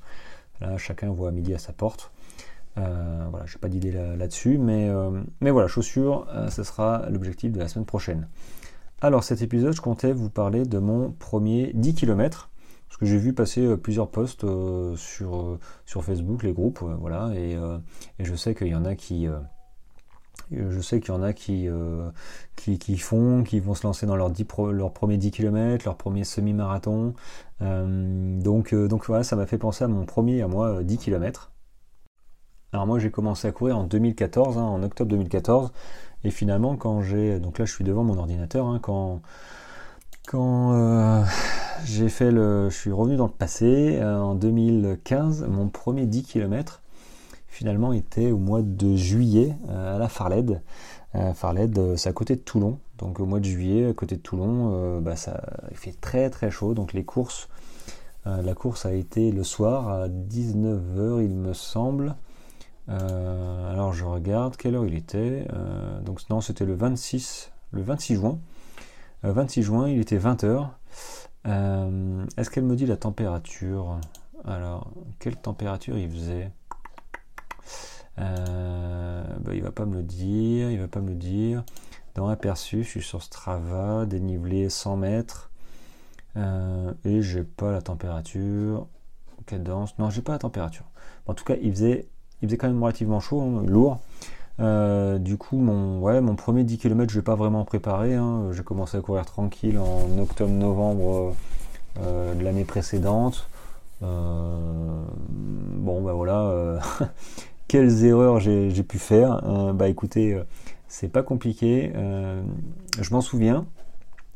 Là, 0.60 0.76
chacun 0.78 1.10
voit 1.10 1.32
midi 1.32 1.54
à 1.54 1.58
sa 1.58 1.72
porte. 1.72 2.10
voilà, 2.76 3.46
j'ai 3.46 3.58
pas 3.58 3.68
d'idée 3.68 3.92
là-dessus, 3.92 4.58
mais, 4.58 4.90
mais 5.40 5.50
voilà, 5.50 5.68
chaussures, 5.68 6.26
ce 6.50 6.62
sera 6.62 7.08
l'objectif 7.10 7.52
de 7.52 7.58
la 7.58 7.68
semaine 7.68 7.86
prochaine. 7.86 8.28
Alors 9.02 9.24
cet 9.24 9.40
épisode, 9.40 9.72
je 9.72 9.80
comptais 9.80 10.12
vous 10.12 10.28
parler 10.28 10.64
de 10.66 10.78
mon 10.78 11.10
premier 11.10 11.70
10 11.72 11.94
km, 11.94 12.50
parce 12.86 12.98
que 12.98 13.06
j'ai 13.06 13.16
vu 13.16 13.32
passer 13.32 13.64
euh, 13.64 13.78
plusieurs 13.78 14.10
posts 14.10 14.44
euh, 14.44 14.94
sur, 14.96 15.36
euh, 15.36 15.58
sur 15.86 16.04
Facebook, 16.04 16.42
les 16.42 16.52
groupes, 16.52 16.84
voilà, 17.00 17.32
et, 17.34 17.56
je 18.18 18.34
sais 18.34 18.54
qu'il 18.54 18.68
y 18.68 18.74
en 18.74 18.84
a 18.84 18.94
qui... 18.94 19.26
je 20.52 20.80
sais 20.80 21.00
qu'il 21.00 21.14
y 21.14 21.16
en 21.16 21.22
a 21.22 21.32
qui, 21.32 21.68
qui, 22.56 22.98
font, 22.98 23.42
qui 23.44 23.60
vont 23.60 23.74
se 23.74 23.86
lancer 23.86 24.06
dans 24.06 24.16
leur, 24.16 24.32
leur 24.72 24.92
premier 24.92 25.16
10 25.16 25.30
km, 25.30 25.84
leur 25.84 25.96
premier 25.96 26.24
semi-marathon. 26.24 27.14
donc, 27.60 28.74
donc 28.74 29.06
voilà, 29.06 29.22
ça 29.24 29.36
m'a 29.36 29.46
fait 29.46 29.58
penser 29.58 29.84
à 29.84 29.88
mon 29.88 30.04
premier, 30.06 30.42
à 30.42 30.48
moi, 30.48 30.82
10 30.82 30.98
km. 30.98 31.52
Alors 32.72 32.86
moi 32.86 33.00
j'ai 33.00 33.10
commencé 33.10 33.48
à 33.48 33.52
courir 33.52 33.78
en 33.78 33.84
2014, 33.84 34.58
hein, 34.58 34.62
en 34.62 34.82
octobre 34.82 35.10
2014. 35.10 35.72
Et 36.24 36.30
finalement, 36.30 36.76
quand 36.76 37.02
j'ai. 37.02 37.40
Donc 37.40 37.58
là, 37.58 37.64
je 37.64 37.72
suis 37.72 37.84
devant 37.84 38.04
mon 38.04 38.18
ordinateur. 38.18 38.66
Hein, 38.66 38.78
quand 38.82 39.22
quand 40.26 40.74
euh, 40.74 41.24
j'ai 41.84 42.08
fait 42.08 42.30
le. 42.30 42.68
Je 42.70 42.76
suis 42.76 42.92
revenu 42.92 43.16
dans 43.16 43.26
le 43.26 43.32
passé, 43.32 43.98
euh, 44.00 44.18
en 44.18 44.34
2015, 44.34 45.46
mon 45.48 45.68
premier 45.68 46.06
10 46.06 46.22
km, 46.24 46.82
finalement, 47.50 47.92
était 47.92 48.30
au 48.30 48.38
mois 48.38 48.62
de 48.62 48.96
juillet 48.96 49.54
euh, 49.68 49.96
à 49.96 49.98
la 49.98 50.08
Farled. 50.08 50.62
Farled, 51.34 51.96
c'est 51.96 52.08
à 52.08 52.12
côté 52.12 52.36
de 52.36 52.40
Toulon. 52.40 52.78
Donc 52.96 53.18
au 53.18 53.26
mois 53.26 53.40
de 53.40 53.44
juillet, 53.44 53.88
à 53.88 53.92
côté 53.92 54.14
de 54.14 54.20
Toulon, 54.20 55.00
bah, 55.00 55.16
ça 55.16 55.42
il 55.72 55.76
fait 55.76 55.94
très 56.00 56.30
très 56.30 56.52
chaud. 56.52 56.72
Donc 56.72 56.92
les 56.92 57.02
courses. 57.02 57.48
la 58.26 58.54
course 58.54 58.86
a 58.86 58.92
été 58.92 59.32
le 59.32 59.42
soir 59.42 59.88
à 59.88 60.08
19h, 60.08 61.24
il 61.24 61.34
me 61.34 61.52
semble. 61.52 62.14
Euh, 62.90 63.70
alors 63.70 63.92
je 63.92 64.04
regarde 64.04 64.56
quelle 64.56 64.74
heure 64.74 64.86
il 64.86 64.94
était. 64.94 65.46
Euh, 65.52 66.00
donc 66.00 66.20
non, 66.30 66.40
c'était 66.40 66.64
le 66.64 66.74
26, 66.74 67.52
le 67.72 67.82
26 67.82 68.14
juin. 68.16 68.38
26 69.22 69.60
euh, 69.60 69.62
juin, 69.62 69.88
il 69.88 70.00
était 70.00 70.18
20h. 70.18 70.68
Est-ce 72.36 72.50
qu'elle 72.50 72.64
me 72.64 72.76
dit 72.76 72.86
la 72.86 72.96
température? 72.96 73.98
Alors, 74.44 74.90
quelle 75.18 75.36
température 75.36 75.98
il 75.98 76.10
faisait? 76.10 76.50
Bah, 78.20 79.54
Il 79.54 79.62
va 79.62 79.70
pas 79.72 79.86
me 79.86 79.96
le 79.96 80.02
dire, 80.02 80.70
il 80.70 80.78
va 80.78 80.88
pas 80.88 81.00
me 81.00 81.08
le 81.10 81.16
dire. 81.16 81.64
Dans 82.14 82.28
aperçu, 82.28 82.82
je 82.82 82.88
suis 82.88 83.02
sur 83.02 83.22
Strava, 83.22 84.06
dénivelé 84.06 84.68
100 84.68 84.96
mètres. 84.96 85.50
et 86.36 87.22
j'ai 87.22 87.42
pas 87.42 87.72
la 87.72 87.82
température. 87.82 88.86
Cadence. 89.46 89.98
Non, 89.98 90.10
j'ai 90.10 90.22
pas 90.22 90.32
la 90.32 90.38
température. 90.38 90.84
En 91.26 91.34
tout 91.34 91.44
cas, 91.44 91.54
il 91.62 91.72
faisait 91.72 92.06
il 92.42 92.56
quand 92.56 92.68
même 92.68 92.82
relativement 92.82 93.20
chaud, 93.20 93.40
hein, 93.40 93.62
lourd. 93.66 94.00
Euh, 94.60 95.18
du 95.18 95.36
coup, 95.36 95.56
mon, 95.56 96.34
premier 96.36 96.64
10 96.64 96.78
km, 96.78 97.10
je 97.10 97.18
vais 97.18 97.24
pas 97.24 97.34
vraiment 97.34 97.64
préparé. 97.64 98.14
Hein. 98.14 98.50
J'ai 98.52 98.62
commencé 98.62 98.96
à 98.96 99.00
courir 99.00 99.24
tranquille 99.24 99.78
en 99.78 100.18
octobre-novembre 100.18 101.34
euh, 101.98 102.34
de 102.34 102.44
l'année 102.44 102.64
précédente. 102.64 103.48
Euh, 104.02 105.02
bon, 105.28 106.00
bah 106.02 106.12
voilà, 106.14 106.80
quelles 107.70 108.04
erreurs 108.04 108.40
j'ai 108.40 108.82
pu 108.82 108.98
faire. 108.98 109.42
bah 109.74 109.88
écoutez, 109.88 110.36
c'est 110.88 111.08
pas 111.08 111.22
compliqué. 111.22 111.92
je 113.00 113.10
m'en 113.12 113.20
souviens, 113.20 113.64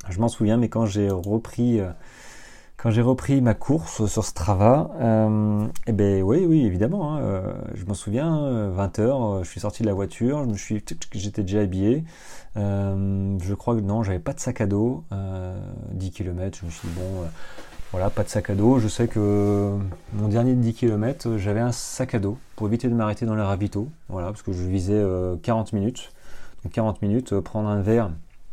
je 0.09 0.21
m'en 0.21 0.29
souviens, 0.29 0.57
mais 0.57 0.69
quand 0.69 0.87
j'ai 0.87 1.11
repris 1.11 1.81
quand 2.85 2.91
j'ai 2.91 3.00
repris 3.00 3.41
ma 3.41 3.55
course 3.55 4.05
sur 4.05 4.26
Strava, 4.26 4.91
euh, 5.00 5.67
eh 5.87 5.93
ben 5.93 6.23
oui, 6.23 6.45
oui, 6.47 6.67
évidemment. 6.67 7.14
Hein, 7.14 7.21
euh, 7.21 7.55
je 7.73 7.87
m'en 7.87 7.95
souviens, 7.95 8.69
20 8.73 8.99
euh, 8.99 9.09
h 9.09 9.43
je 9.43 9.49
suis 9.49 9.61
sorti 9.61 9.83
de 9.83 9.88
la 9.88 9.95
voiture, 9.95 10.45
je 10.45 10.50
me 10.50 10.57
suis, 10.59 10.85
j'étais 11.12 11.41
déjà 11.41 11.61
habillé. 11.61 12.05
je 12.55 13.55
crois 13.55 13.75
que 13.75 13.81
non, 13.81 14.03
j'avais 14.03 14.19
pas 14.19 14.35
de 14.35 14.41
sac 14.41 14.61
à 14.61 14.67
dos. 14.67 15.03
10 15.93 16.11
km, 16.11 16.59
je 16.61 16.67
me 16.67 16.71
suis 16.71 16.87
dit 16.87 16.95
bon, 16.95 17.26
voilà, 17.94 18.10
pas 18.10 18.24
de 18.24 18.28
sac 18.28 18.50
à 18.50 18.54
dos. 18.54 18.80
Je 18.80 18.88
sais 18.88 19.08
que 19.08 19.70
mon 20.12 20.28
dernier 20.28 20.54
10 20.54 20.74
km, 20.74 21.36
j'avais 21.36 21.60
un 21.60 21.72
sac 21.72 22.14
à 22.14 22.18
dos 22.18 22.38
pour 22.56 22.66
éviter 22.66 22.88
de 22.88 22.94
m'arrêter 22.94 23.24
dans 23.24 23.36
les 23.36 23.42
ravitaux. 23.42 23.88
Voilà, 24.08 24.28
parce 24.28 24.42
que 24.42 24.52
je 24.52 24.62
visais 24.64 25.02
40 25.42 25.72
minutes. 25.72 26.10
Donc 26.64 26.72
40 26.72 27.02
minutes, 27.02 27.38
prendre 27.40 27.68
un 27.68 27.80
verre 27.80 28.10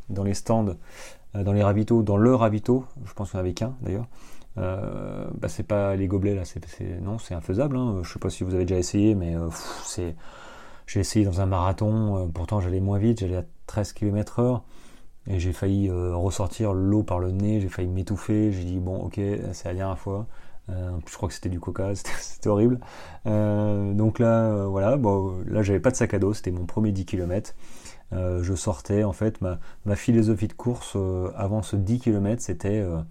dans 0.10 0.24
les 0.24 0.34
stands 0.34 0.76
euh, 1.36 1.44
dans 1.44 1.54
les 1.54 1.64
ravitaux, 1.64 2.04
dans 2.04 2.18
le 2.18 2.36
ravito, 2.36 2.86
je 3.06 3.14
pense 3.14 3.32
qu'il 3.32 3.38
n'y 3.38 3.42
en 3.42 3.46
avait 3.46 3.54
qu'un 3.54 3.74
d'ailleurs, 3.82 4.08
euh, 4.58 5.26
bah, 5.40 5.48
c'est 5.48 5.64
pas 5.64 5.96
les 5.96 6.08
gobelets 6.08 6.36
là, 6.36 6.44
c'est, 6.46 6.62
non, 7.02 7.20
c'est 7.20 7.34
infaisable. 7.34 7.78
Hein. 7.78 8.02
Je 8.04 8.12
sais 8.12 8.20
pas 8.20 8.30
si 8.30 8.44
vous 8.44 8.54
avez 8.54 8.66
déjà 8.66 8.80
essayé, 8.80 9.16
mais 9.16 9.36
euh, 9.36 9.50
c'est, 9.86 10.16
j'ai 10.88 11.00
essayé 11.00 11.26
dans 11.26 11.40
un 11.42 11.46
marathon, 11.46 12.30
pourtant 12.34 12.60
j'allais 12.60 12.82
moins 12.82 12.98
vite, 12.98 13.22
j'allais 13.22 13.38
à 13.38 13.46
13 13.68 13.94
km/h 13.94 14.62
et 15.28 15.40
j'ai 15.40 15.54
failli 15.54 15.90
ressortir 15.92 16.74
l'eau 16.74 17.04
par 17.04 17.20
le 17.20 17.32
nez, 17.32 17.62
j'ai 17.62 17.70
failli 17.70 17.88
m'étouffer. 17.88 18.52
J'ai 18.52 18.64
dit 18.64 18.80
bon, 18.80 18.98
ok, 18.98 19.20
c'est 19.54 19.66
la 19.66 19.74
dernière 19.74 20.00
fois. 20.00 20.26
je 20.68 21.16
crois 21.16 21.30
que 21.30 21.36
c'était 21.36 21.50
du 21.50 21.60
coca, 21.60 21.94
c'était, 21.96 22.48
horrible. 22.48 22.80
donc 23.26 24.20
là, 24.20 24.66
voilà, 24.66 24.98
bon, 24.98 25.36
là 25.46 25.62
j'avais 25.62 25.80
pas 25.80 25.92
de 25.92 25.96
sac 25.96 26.14
à 26.14 26.20
dos, 26.20 26.34
c'était 26.34 26.52
mon 26.52 26.66
premier 26.66 26.92
10 26.92 27.06
km. 27.06 27.54
Euh, 28.14 28.44
je 28.44 28.54
sortais 28.56 29.06
en 29.06 29.14
fait 29.14 29.40
ma, 29.42 29.58
philosophie 29.96 30.50
de 30.50 30.54
course 30.54 30.94
euh, 30.98 31.32
avant 31.36 31.62
ce 31.62 31.78
10 31.78 32.00
km 32.00 32.42
c'était 32.42 32.82
euh, 32.82 33.02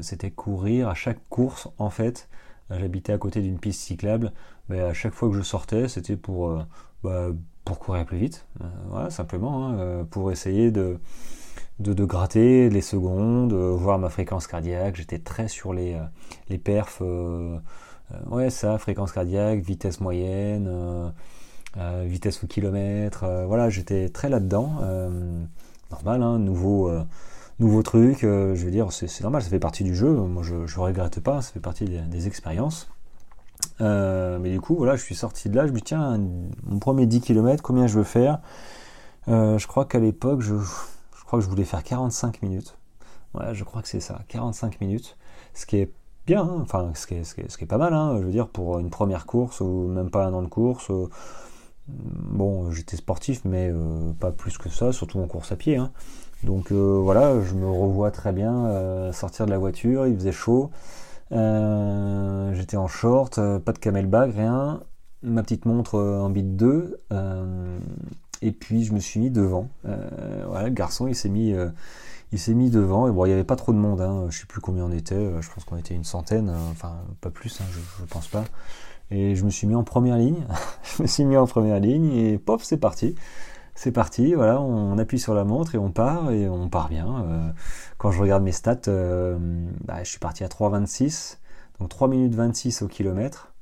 c'était 0.00 0.32
courir 0.32 0.88
à 0.88 0.94
chaque 0.94 1.20
course 1.28 1.68
en 1.78 1.88
fait 1.88 2.28
j'habitais 2.68 3.12
à 3.12 3.18
côté 3.18 3.42
d'une 3.42 3.60
piste 3.60 3.82
cyclable 3.82 4.32
mais 4.68 4.80
à 4.80 4.92
chaque 4.92 5.14
fois 5.14 5.28
que 5.28 5.36
je 5.36 5.42
sortais 5.42 5.86
c'était 5.86 6.16
pour 6.16 6.66
bah, 7.04 7.28
pour 7.64 7.78
courir 7.78 8.04
plus 8.04 8.18
vite 8.18 8.46
voilà 8.88 9.10
simplement 9.10 9.68
hein, 9.68 10.06
pour 10.10 10.30
essayer 10.30 10.70
de, 10.70 10.98
de, 11.78 12.04
gratter 12.04 12.68
les 12.68 12.82
secondes 12.82 13.52
voir 13.52 13.98
ma 13.98 14.10
fréquence 14.10 14.46
cardiaque 14.46 14.96
j'étais 14.96 15.18
très 15.18 15.48
sur 15.48 15.72
les 15.72 15.98
les 16.48 16.58
perfs 16.58 17.02
ouais 18.30 18.50
ça 18.50 18.78
fréquence 18.78 19.12
cardiaque 19.12 19.60
vitesse 19.60 20.00
moyenne 20.00 21.12
euh, 21.76 22.04
vitesse 22.06 22.44
au 22.44 22.46
kilomètre, 22.46 23.24
euh, 23.24 23.46
voilà, 23.46 23.68
j'étais 23.68 24.08
très 24.08 24.28
là-dedans. 24.28 24.78
Euh, 24.82 25.42
normal, 25.90 26.22
hein, 26.22 26.38
nouveau, 26.38 26.90
nouveau 27.58 27.82
truc, 27.82 28.18
je 28.22 28.54
veux 28.54 28.70
dire, 28.70 28.92
c'est 28.92 29.20
normal, 29.22 29.42
ça 29.42 29.48
fait 29.50 29.58
partie 29.58 29.84
du 29.84 29.94
jeu. 29.94 30.12
Moi, 30.12 30.42
je 30.42 30.54
ne 30.54 30.80
regrette 30.80 31.20
pas, 31.20 31.42
ça 31.42 31.52
fait 31.52 31.60
partie 31.60 31.84
des, 31.84 32.26
expériences. 32.26 32.88
Mais 33.80 34.50
du 34.50 34.60
coup, 34.60 34.76
voilà, 34.76 34.96
je 34.96 35.02
suis 35.02 35.14
sorti 35.14 35.48
de 35.48 35.56
là, 35.56 35.66
je 35.66 35.72
me 35.72 35.76
dis, 35.76 35.82
tiens, 35.82 36.18
mon 36.64 36.78
premier 36.78 37.06
10 37.06 37.20
km, 37.20 37.62
combien 37.62 37.86
je 37.86 37.98
veux 37.98 38.04
faire? 38.04 38.40
Je 39.26 39.66
crois 39.66 39.84
qu'à 39.84 39.98
l'époque, 39.98 40.40
je, 40.40 40.54
crois 41.26 41.38
que 41.38 41.44
je 41.44 41.50
voulais 41.50 41.64
faire 41.64 41.82
45 41.82 42.42
minutes. 42.42 42.76
Ouais, 43.34 43.54
je 43.54 43.64
crois 43.64 43.82
que 43.82 43.88
c'est 43.88 44.00
ça, 44.00 44.20
45 44.28 44.80
minutes. 44.80 45.16
Ce 45.54 45.66
qui 45.66 45.78
est 45.78 45.92
bien, 46.26 46.42
hein, 46.42 46.58
enfin, 46.62 46.92
ce 46.94 47.06
qui 47.06 47.14
est, 47.14 47.66
pas 47.66 47.78
mal, 47.78 47.92
hein, 47.92 48.16
je 48.18 48.24
veux 48.24 48.32
dire, 48.32 48.48
pour 48.48 48.78
une 48.78 48.90
première 48.90 49.26
course 49.26 49.60
ou 49.60 49.88
même 49.88 50.10
pas 50.10 50.24
un 50.24 50.32
an 50.32 50.42
de 50.42 50.48
course. 50.48 50.90
Bon, 51.86 52.70
j'étais 52.70 52.96
sportif, 52.96 53.42
mais 53.44 53.70
euh, 53.70 54.12
pas 54.18 54.30
plus 54.30 54.56
que 54.56 54.70
ça, 54.70 54.92
surtout 54.92 55.20
en 55.20 55.26
course 55.26 55.52
à 55.52 55.56
pied. 55.56 55.76
Hein. 55.76 55.90
Donc 56.42 56.72
euh, 56.72 56.98
voilà, 57.02 57.40
je 57.42 57.54
me 57.54 57.68
revois 57.68 58.10
très 58.10 58.32
bien 58.32 58.66
euh, 58.66 59.12
sortir 59.12 59.46
de 59.46 59.50
la 59.50 59.58
voiture, 59.58 60.06
il 60.06 60.14
faisait 60.16 60.32
chaud. 60.32 60.70
J'étais 61.30 62.76
en 62.76 62.88
short, 62.88 63.40
pas 63.58 63.72
de 63.72 63.78
camelback, 63.78 64.34
rien. 64.34 64.80
Ma 65.22 65.42
petite 65.42 65.64
montre 65.64 65.98
en 65.98 66.30
bit 66.30 66.56
2. 66.56 67.00
et 68.42 68.52
puis 68.52 68.84
je 68.84 68.92
me 68.92 69.00
suis 69.00 69.20
mis 69.20 69.30
devant. 69.30 69.68
voilà, 69.84 70.64
le 70.64 70.74
garçon 70.74 71.06
il 71.06 71.14
s'est 71.14 71.28
mis 71.28 71.54
il 72.32 72.38
s'est 72.38 72.54
mis 72.54 72.70
devant 72.70 73.06
et 73.06 73.12
bon 73.12 73.24
il 73.26 73.28
n'y 73.28 73.34
avait 73.34 73.44
pas 73.44 73.56
trop 73.56 73.72
de 73.72 73.78
monde 73.78 74.00
hein. 74.00 74.26
je 74.28 74.40
sais 74.40 74.46
plus 74.46 74.60
combien 74.60 74.84
on 74.84 74.90
était 74.90 75.40
je 75.40 75.50
pense 75.52 75.64
qu'on 75.64 75.76
était 75.76 75.94
une 75.94 76.04
centaine 76.04 76.50
enfin 76.72 76.96
pas 77.20 77.30
plus 77.30 77.60
hein, 77.60 77.64
je, 77.70 77.78
je 78.00 78.04
pense 78.06 78.26
pas 78.26 78.44
et 79.10 79.34
je 79.34 79.44
me 79.44 79.50
suis 79.50 79.66
mis 79.66 79.74
en 79.74 79.84
première 79.84 80.16
ligne. 80.16 80.46
je 80.96 81.02
me 81.02 81.06
suis 81.06 81.24
mis 81.24 81.36
en 81.36 81.46
première 81.46 81.80
ligne 81.80 82.12
et 82.12 82.38
pop, 82.38 82.60
c'est 82.62 82.76
parti. 82.76 83.14
C'est 83.74 83.90
parti, 83.90 84.34
voilà, 84.34 84.60
on 84.60 84.98
appuie 84.98 85.18
sur 85.18 85.34
la 85.34 85.44
montre 85.44 85.74
et 85.74 85.78
on 85.78 85.90
part 85.90 86.30
et 86.30 86.48
on 86.48 86.68
part 86.68 86.88
bien. 86.88 87.24
Euh, 87.24 87.50
quand 87.98 88.12
je 88.12 88.20
regarde 88.20 88.42
mes 88.42 88.52
stats, 88.52 88.82
euh, 88.88 89.36
bah, 89.84 90.02
je 90.04 90.08
suis 90.08 90.20
parti 90.20 90.44
à 90.44 90.48
3,26, 90.48 91.38
donc 91.80 91.88
3 91.88 92.06
minutes 92.08 92.34
26 92.34 92.82
au 92.82 92.88
kilomètre. 92.88 93.52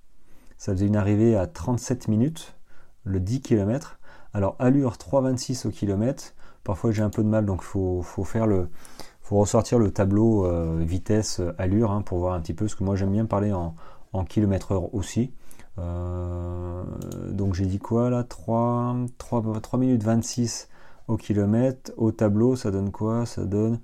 Ça 0.59 0.73
faisait 0.73 0.87
une 0.87 0.97
arrivée 0.97 1.35
à 1.35 1.47
37 1.47 2.09
minutes, 2.09 2.55
le 3.05 3.21
10 3.21 3.41
km. 3.41 3.99
Alors 4.35 4.55
allure 4.59 4.97
3,26 4.97 5.67
au 5.67 5.71
kilomètre. 5.71 6.35
Parfois 6.63 6.93
j'ai 6.93 7.03
un 7.03 7.11
peu 7.11 7.23
de 7.25 7.29
mal, 7.29 7.47
donc 7.47 7.63
faut, 7.63 8.03
faut 8.03 8.25
ressortir 9.31 9.79
le 9.79 9.91
tableau 9.91 10.45
euh, 10.47 10.79
vitesse 10.85 11.41
allure 11.59 11.91
hein, 11.91 12.03
pour 12.03 12.19
voir 12.19 12.35
un 12.35 12.41
petit 12.41 12.55
peu. 12.55 12.69
ce 12.69 12.77
que 12.77 12.85
moi 12.85 12.97
j'aime 12.97 13.13
bien 13.13 13.25
parler 13.25 13.53
en, 13.53 13.75
en 14.13 14.25
kilomètre 14.25 14.73
heure 14.73 14.95
aussi. 14.95 15.33
Euh, 15.79 16.85
donc 17.31 17.55
j'ai 17.55 17.67
dit 17.67 17.79
quoi 17.79 18.11
là? 18.11 18.25
3, 18.25 18.97
3, 19.19 19.79
minutes 19.79 20.03
26 20.03 20.69
au 21.09 21.17
kilomètre. 21.17 21.93
Au 21.97 22.13
tableau, 22.13 22.57
ça 22.57 22.71
donne 22.71 22.91
quoi? 22.91 23.27
Ça 23.27 23.45
donne. 23.45 23.81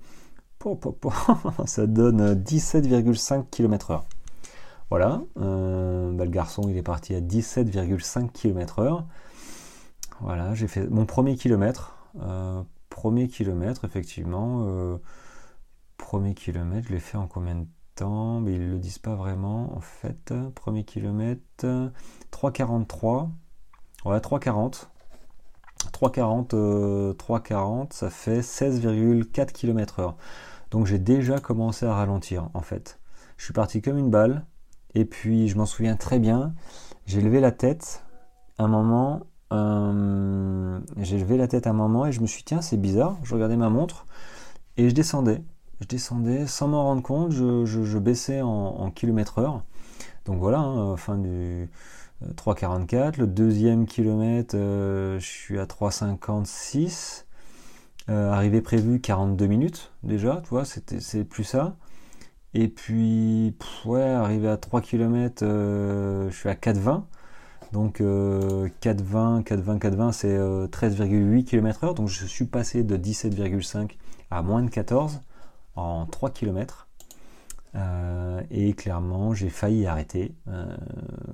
Ça 1.65 1.87
donne 1.87 2.33
17,5 2.33 3.45
km 3.49 3.91
heure. 3.91 4.05
Voilà. 4.89 5.21
Euh, 5.39 6.11
bah, 6.11 6.25
le 6.25 6.31
garçon, 6.31 6.63
il 6.67 6.75
est 6.75 6.83
parti 6.83 7.15
à 7.15 7.21
17,5 7.21 8.29
km 8.31 8.79
heure. 8.79 9.05
Voilà, 10.19 10.53
j'ai 10.55 10.67
fait 10.67 10.89
mon 10.89 11.05
premier 11.05 11.37
kilomètre. 11.37 11.95
Euh, 12.21 12.61
premier 12.89 13.29
kilomètre, 13.29 13.85
effectivement. 13.85 14.99
premier 15.95 16.33
kilomètre, 16.33 16.89
je 16.89 16.93
l'ai 16.93 16.99
fait 16.99 17.17
en 17.17 17.27
combien 17.27 17.55
de 17.55 17.65
mais 18.01 18.53
ils 18.55 18.69
le 18.69 18.79
disent 18.79 18.99
pas 18.99 19.15
vraiment 19.15 19.75
en 19.75 19.81
fait. 19.81 20.33
Premier 20.55 20.83
kilomètre, 20.83 21.65
3,43. 22.31 23.29
Ouais, 24.05 24.17
3,40. 24.17 24.87
3,40, 25.93 27.15
3,40, 27.15 27.93
ça 27.93 28.09
fait 28.09 28.41
16,4 28.41 29.51
km 29.51 29.99
heure. 29.99 30.17
Donc 30.71 30.85
j'ai 30.85 30.99
déjà 30.99 31.39
commencé 31.39 31.85
à 31.85 31.93
ralentir 31.93 32.49
en 32.53 32.61
fait. 32.61 32.99
Je 33.37 33.45
suis 33.45 33.53
parti 33.53 33.81
comme 33.81 33.97
une 33.97 34.09
balle, 34.09 34.45
et 34.93 35.05
puis 35.05 35.47
je 35.47 35.57
m'en 35.57 35.65
souviens 35.65 35.95
très 35.95 36.19
bien, 36.19 36.53
j'ai 37.05 37.21
levé 37.21 37.39
la 37.39 37.51
tête 37.51 38.03
un 38.57 38.67
moment, 38.67 39.21
euh, 39.53 40.79
j'ai 40.97 41.17
levé 41.17 41.37
la 41.37 41.47
tête 41.47 41.65
un 41.65 41.73
moment 41.73 42.05
et 42.05 42.11
je 42.11 42.21
me 42.21 42.27
suis 42.27 42.39
dit 42.39 42.45
tiens 42.45 42.61
c'est 42.61 42.77
bizarre, 42.77 43.17
je 43.23 43.33
regardais 43.33 43.57
ma 43.57 43.69
montre 43.69 44.05
et 44.77 44.89
je 44.89 44.93
descendais 44.93 45.41
je 45.81 45.87
descendais 45.87 46.47
sans 46.47 46.67
m'en 46.67 46.83
rendre 46.83 47.01
compte, 47.01 47.31
je, 47.31 47.97
baissais 47.97 48.41
en, 48.41 48.91
kilomètre 48.91 49.39
heure. 49.39 49.63
Donc 50.25 50.39
voilà, 50.39 50.59
hein, 50.59 50.97
fin 50.97 51.17
du 51.17 51.69
3,44. 52.35 52.95
Euh, 52.95 53.11
Le 53.19 53.27
deuxième 53.27 53.85
kilomètre, 53.85 54.55
euh, 54.55 55.19
je 55.19 55.25
suis 55.25 55.59
à 55.59 55.65
3,56. 55.65 57.25
Euh, 58.09 58.31
arrivée 58.31 58.61
prévue 58.61 58.99
42 58.99 59.45
minutes 59.45 59.91
déjà, 60.03 60.41
tu 60.43 60.49
vois, 60.49 60.65
c'est 60.65 61.23
plus 61.23 61.43
ça. 61.43 61.75
Et 62.55 62.67
puis, 62.67 63.53
ouais, 63.85 64.01
arrivé 64.01 64.49
à 64.49 64.57
3 64.57 64.81
km, 64.81 65.45
je 65.45 66.35
suis 66.35 66.49
à 66.49 66.55
4,20. 66.55 67.03
Donc 67.71 67.99
4,20, 68.01 69.43
4,20, 69.43 69.79
4,20, 69.79 70.11
c'est 70.11 70.37
13,8 70.37 71.43
km 71.43 71.83
heure. 71.83 71.93
Donc 71.93 72.07
je 72.07 72.25
suis 72.25 72.45
passé 72.45 72.83
de 72.83 72.97
17,5 72.97 73.91
à 74.31 74.41
moins 74.41 74.63
de 74.63 74.71
14 74.71 75.21
en 75.79 76.05
3 76.05 76.31
km. 76.31 76.87
Euh, 77.75 78.41
et 78.49 78.73
clairement, 78.73 79.33
j'ai 79.33 79.49
failli 79.49 79.85
arrêter. 79.85 80.35
Euh, 80.47 80.75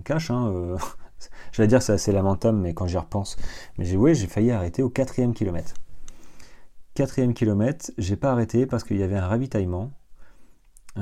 cache, 0.04 0.32
hein, 0.32 0.52
euh, 0.54 0.78
j'allais 1.52 1.68
dire 1.68 1.82
c'est 1.82 1.94
assez 1.94 2.12
lamentable, 2.12 2.58
mais 2.58 2.74
quand 2.74 2.88
j'y 2.88 2.98
repense, 2.98 3.38
mais 3.78 3.86
j'ai 3.86 3.98
ouais, 3.98 4.16
failli 4.16 4.52
arrêter 4.52 4.84
au 4.84 4.90
quatrième 4.90 5.34
kilomètre. 5.34 5.74
Quatrième 6.94 7.34
kilomètre, 7.34 7.92
j'ai 7.98 8.16
pas 8.16 8.32
arrêté 8.32 8.66
parce 8.66 8.84
qu'il 8.84 8.98
y 8.98 9.04
avait 9.04 9.18
un 9.18 9.28
ravitaillement. 9.28 9.92
il 10.98 11.02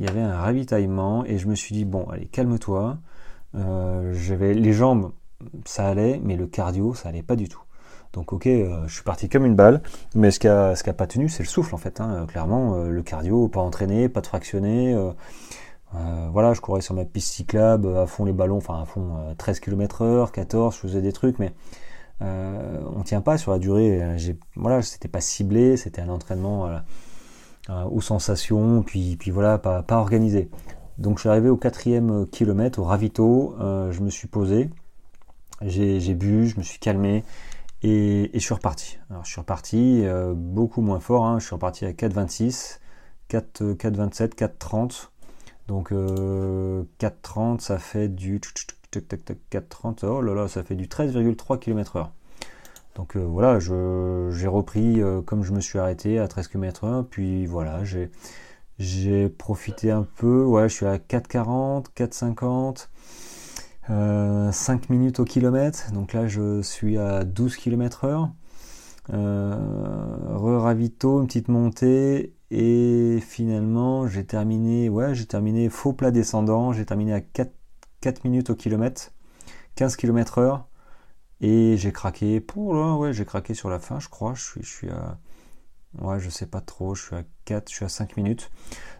y 0.00 0.08
avait 0.08 0.22
un 0.22 0.36
ravitaillement 0.36 1.24
et 1.24 1.38
je 1.38 1.46
me 1.46 1.54
suis 1.54 1.74
dit 1.74 1.84
bon, 1.84 2.04
allez, 2.08 2.26
calme-toi. 2.26 2.98
j'avais 3.54 4.54
les 4.54 4.72
jambes, 4.72 5.12
ça 5.64 5.88
allait, 5.88 6.20
mais 6.22 6.36
le 6.36 6.46
cardio, 6.46 6.94
ça 6.94 7.10
allait 7.10 7.22
pas 7.22 7.36
du 7.36 7.48
tout. 7.48 7.62
Donc 8.14 8.32
ok, 8.32 8.46
euh, 8.46 8.86
je 8.86 8.94
suis 8.94 9.02
parti 9.02 9.28
comme 9.28 9.44
une 9.44 9.56
balle, 9.56 9.82
mais 10.14 10.30
ce 10.30 10.38
qui 10.38 10.46
a, 10.46 10.76
ce 10.76 10.84
qui 10.84 10.90
a 10.90 10.92
pas 10.92 11.08
tenu, 11.08 11.28
c'est 11.28 11.42
le 11.42 11.48
souffle 11.48 11.74
en 11.74 11.78
fait. 11.78 12.00
Hein. 12.00 12.26
Clairement, 12.28 12.76
euh, 12.76 12.88
le 12.88 13.02
cardio, 13.02 13.48
pas 13.48 13.60
entraîné, 13.60 14.08
pas 14.08 14.20
de 14.20 14.26
fractionné. 14.26 14.94
Euh, 14.94 16.28
voilà, 16.32 16.54
je 16.54 16.60
courais 16.60 16.80
sur 16.80 16.94
ma 16.94 17.04
piste 17.04 17.32
cyclable, 17.32 17.96
à 17.96 18.06
fond 18.06 18.24
les 18.24 18.32
ballons, 18.32 18.56
enfin 18.56 18.82
à 18.82 18.84
fond 18.84 19.34
13 19.36 19.60
km 19.60 20.02
heure, 20.02 20.32
14, 20.32 20.74
je 20.74 20.80
faisais 20.80 21.02
des 21.02 21.12
trucs, 21.12 21.38
mais 21.38 21.52
euh, 22.22 22.80
on 22.96 23.02
tient 23.02 23.20
pas 23.20 23.36
sur 23.36 23.52
la 23.52 23.58
durée. 23.58 24.00
Voilà, 24.56 24.82
c'était 24.82 25.08
pas 25.08 25.20
ciblé, 25.20 25.76
c'était 25.76 26.02
un 26.02 26.08
entraînement 26.08 26.68
aux 27.90 28.00
sensations, 28.00 28.82
puis, 28.82 29.16
puis 29.16 29.30
voilà, 29.30 29.58
pas, 29.58 29.82
pas 29.82 29.98
organisé. 29.98 30.50
Donc 30.98 31.18
je 31.18 31.22
suis 31.22 31.28
arrivé 31.28 31.48
au 31.48 31.56
quatrième 31.56 32.26
kilomètre, 32.28 32.80
au 32.80 32.84
ravito, 32.84 33.54
je 33.60 34.00
me 34.00 34.10
suis 34.10 34.28
posé, 34.28 34.70
j'ai, 35.62 36.14
bu, 36.14 36.48
je 36.48 36.58
me 36.58 36.62
suis 36.62 36.80
calmé, 36.80 37.22
et, 37.84 38.30
je 38.34 38.38
suis 38.38 38.54
reparti. 38.54 38.98
Alors 39.10 39.24
je 39.24 39.30
suis 39.30 39.40
reparti 39.40 40.04
beaucoup 40.34 40.80
moins 40.80 41.00
fort, 41.00 41.26
hein. 41.26 41.38
je 41.38 41.46
suis 41.46 41.54
reparti 41.54 41.84
à 41.84 41.92
4,26, 41.92 42.78
4,27, 43.30 44.34
4,30. 44.34 45.08
Donc 45.68 45.92
4,30 45.92 47.60
ça 47.60 47.78
fait 47.78 48.08
du 48.08 48.40
4,30, 49.00 50.06
oh 50.06 50.20
là 50.20 50.34
là, 50.34 50.48
ça 50.48 50.62
fait 50.62 50.74
du 50.74 50.86
13,3 50.86 51.58
km/h. 51.58 52.08
Donc 52.94 53.16
euh, 53.16 53.20
voilà, 53.20 53.58
j'ai 53.58 54.46
repris 54.46 55.02
euh, 55.02 55.20
comme 55.20 55.42
je 55.42 55.52
me 55.52 55.60
suis 55.60 55.78
arrêté 55.78 56.18
à 56.18 56.28
13 56.28 56.48
km/h, 56.48 57.04
puis 57.04 57.46
voilà, 57.46 57.82
j'ai 58.78 59.28
profité 59.28 59.90
un 59.90 60.06
peu, 60.16 60.44
ouais, 60.44 60.68
je 60.68 60.74
suis 60.74 60.86
à 60.86 60.98
4,40, 60.98 61.86
4,50, 61.96 62.88
5 63.88 64.88
minutes 64.90 65.20
au 65.20 65.24
kilomètre, 65.24 65.92
donc 65.92 66.12
là 66.12 66.26
je 66.26 66.62
suis 66.62 66.98
à 66.98 67.24
12 67.24 67.56
km/h. 67.56 68.30
Euh, 69.12 69.56
re-ravito, 70.30 71.20
une 71.20 71.26
petite 71.26 71.48
montée, 71.48 72.34
et 72.50 73.18
finalement 73.20 74.08
j'ai 74.08 74.24
terminé, 74.24 74.88
ouais, 74.88 75.14
j'ai 75.14 75.26
terminé 75.26 75.68
faux 75.68 75.92
plat 75.92 76.10
descendant, 76.10 76.72
j'ai 76.72 76.86
terminé 76.86 77.12
à 77.12 77.20
4 77.20 77.52
4 78.00 78.24
minutes 78.24 78.50
au 78.50 78.54
kilomètre, 78.54 79.12
15 79.76 79.96
km 79.96 80.38
heure, 80.38 80.68
et 81.40 81.76
j'ai 81.78 81.92
craqué, 81.92 82.40
pour 82.40 82.74
là, 82.74 82.96
ouais, 82.96 83.12
j'ai 83.12 83.24
craqué 83.24 83.54
sur 83.54 83.70
la 83.70 83.78
fin, 83.78 84.00
je 84.00 84.08
crois, 84.08 84.34
je 84.34 84.42
suis, 84.42 84.62
je 84.62 84.70
suis 84.70 84.90
à, 84.90 85.18
ouais, 86.00 86.20
je 86.20 86.30
sais 86.30 86.46
pas 86.46 86.60
trop, 86.60 86.94
je 86.94 87.02
suis 87.06 87.16
à 87.16 87.24
4, 87.46 87.70
je 87.70 87.76
suis 87.76 87.84
à 87.84 87.88
5 87.88 88.16
minutes. 88.16 88.50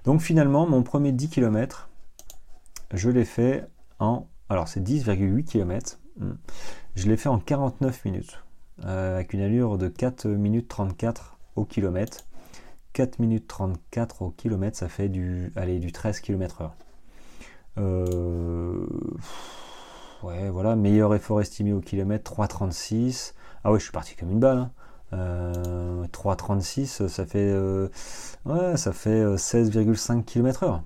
Donc 0.05 0.21
finalement, 0.21 0.67
mon 0.67 0.83
premier 0.83 1.13
10 1.13 1.29
km, 1.31 1.91
je 2.93 3.11
l'ai 3.11 3.25
fait 3.25 3.67
en, 3.99 4.27
alors 4.49 4.69
c'est 4.69 4.81
10,8 4.81 5.45
km, 5.45 5.99
hmm. 6.19 6.33
je 6.95 7.09
l'ai 7.09 7.17
fait 7.17 7.29
en 7.29 7.39
49 7.39 8.05
minutes, 8.05 8.45
euh, 8.85 9.17
avec 9.17 9.33
une 9.33 9.41
allure 9.41 9.79
de 9.79 9.89
4 9.89 10.27
minutes 10.29 10.69
34 10.69 11.39
au 11.57 11.65
kilomètre. 11.65 12.25
4 12.93 13.19
minutes 13.19 13.49
34 13.49 14.23
au 14.23 14.31
kilomètre, 14.31 14.77
ça 14.77 14.89
fait 14.89 15.09
du, 15.09 15.53
allez, 15.57 15.81
du 15.81 15.91
13 15.91 16.21
km 16.21 16.63
heure. 16.63 16.77
Euh, 17.77 18.87
ouais, 20.23 20.49
voilà, 20.49 20.77
meilleur 20.77 21.13
effort 21.15 21.41
estimé 21.41 21.73
au 21.73 21.81
kilomètre, 21.81 22.33
3,36. 22.33 23.35
Ah 23.65 23.73
ouais, 23.73 23.79
je 23.81 23.85
suis 23.85 23.93
parti 23.93 24.15
comme 24.15 24.31
une 24.31 24.39
balle. 24.39 24.59
3,36, 24.59 24.59
hein. 24.59 24.71
Euh, 25.15 27.09
ça 27.09 27.27
fait, 27.27 27.39
euh, 27.39 27.89
fait 28.77 29.25
16,5 29.37 30.25
km 30.25 30.63
heure. 30.65 30.83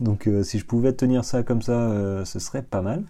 donc 0.00 0.28
si 0.42 0.58
je 0.58 0.64
pouvais 0.64 0.92
tenir 0.92 1.24
ça 1.24 1.42
comme 1.42 1.62
ça, 1.62 2.24
ce 2.24 2.38
serait 2.38 2.62
pas 2.62 2.82
mal. 2.82 3.04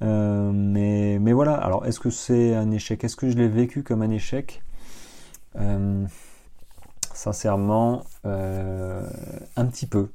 mais, 0.00 1.18
mais 1.20 1.32
voilà, 1.32 1.54
alors 1.54 1.86
est-ce 1.86 2.00
que 2.00 2.10
c'est 2.10 2.54
un 2.54 2.70
échec? 2.70 3.02
Est-ce 3.04 3.16
que 3.16 3.30
je 3.30 3.36
l'ai 3.36 3.48
vécu 3.48 3.82
comme 3.82 4.02
un 4.02 4.10
échec? 4.10 4.62
Sincèrement, 7.14 8.04
un 8.24 9.66
petit 9.66 9.86
peu 9.86 10.08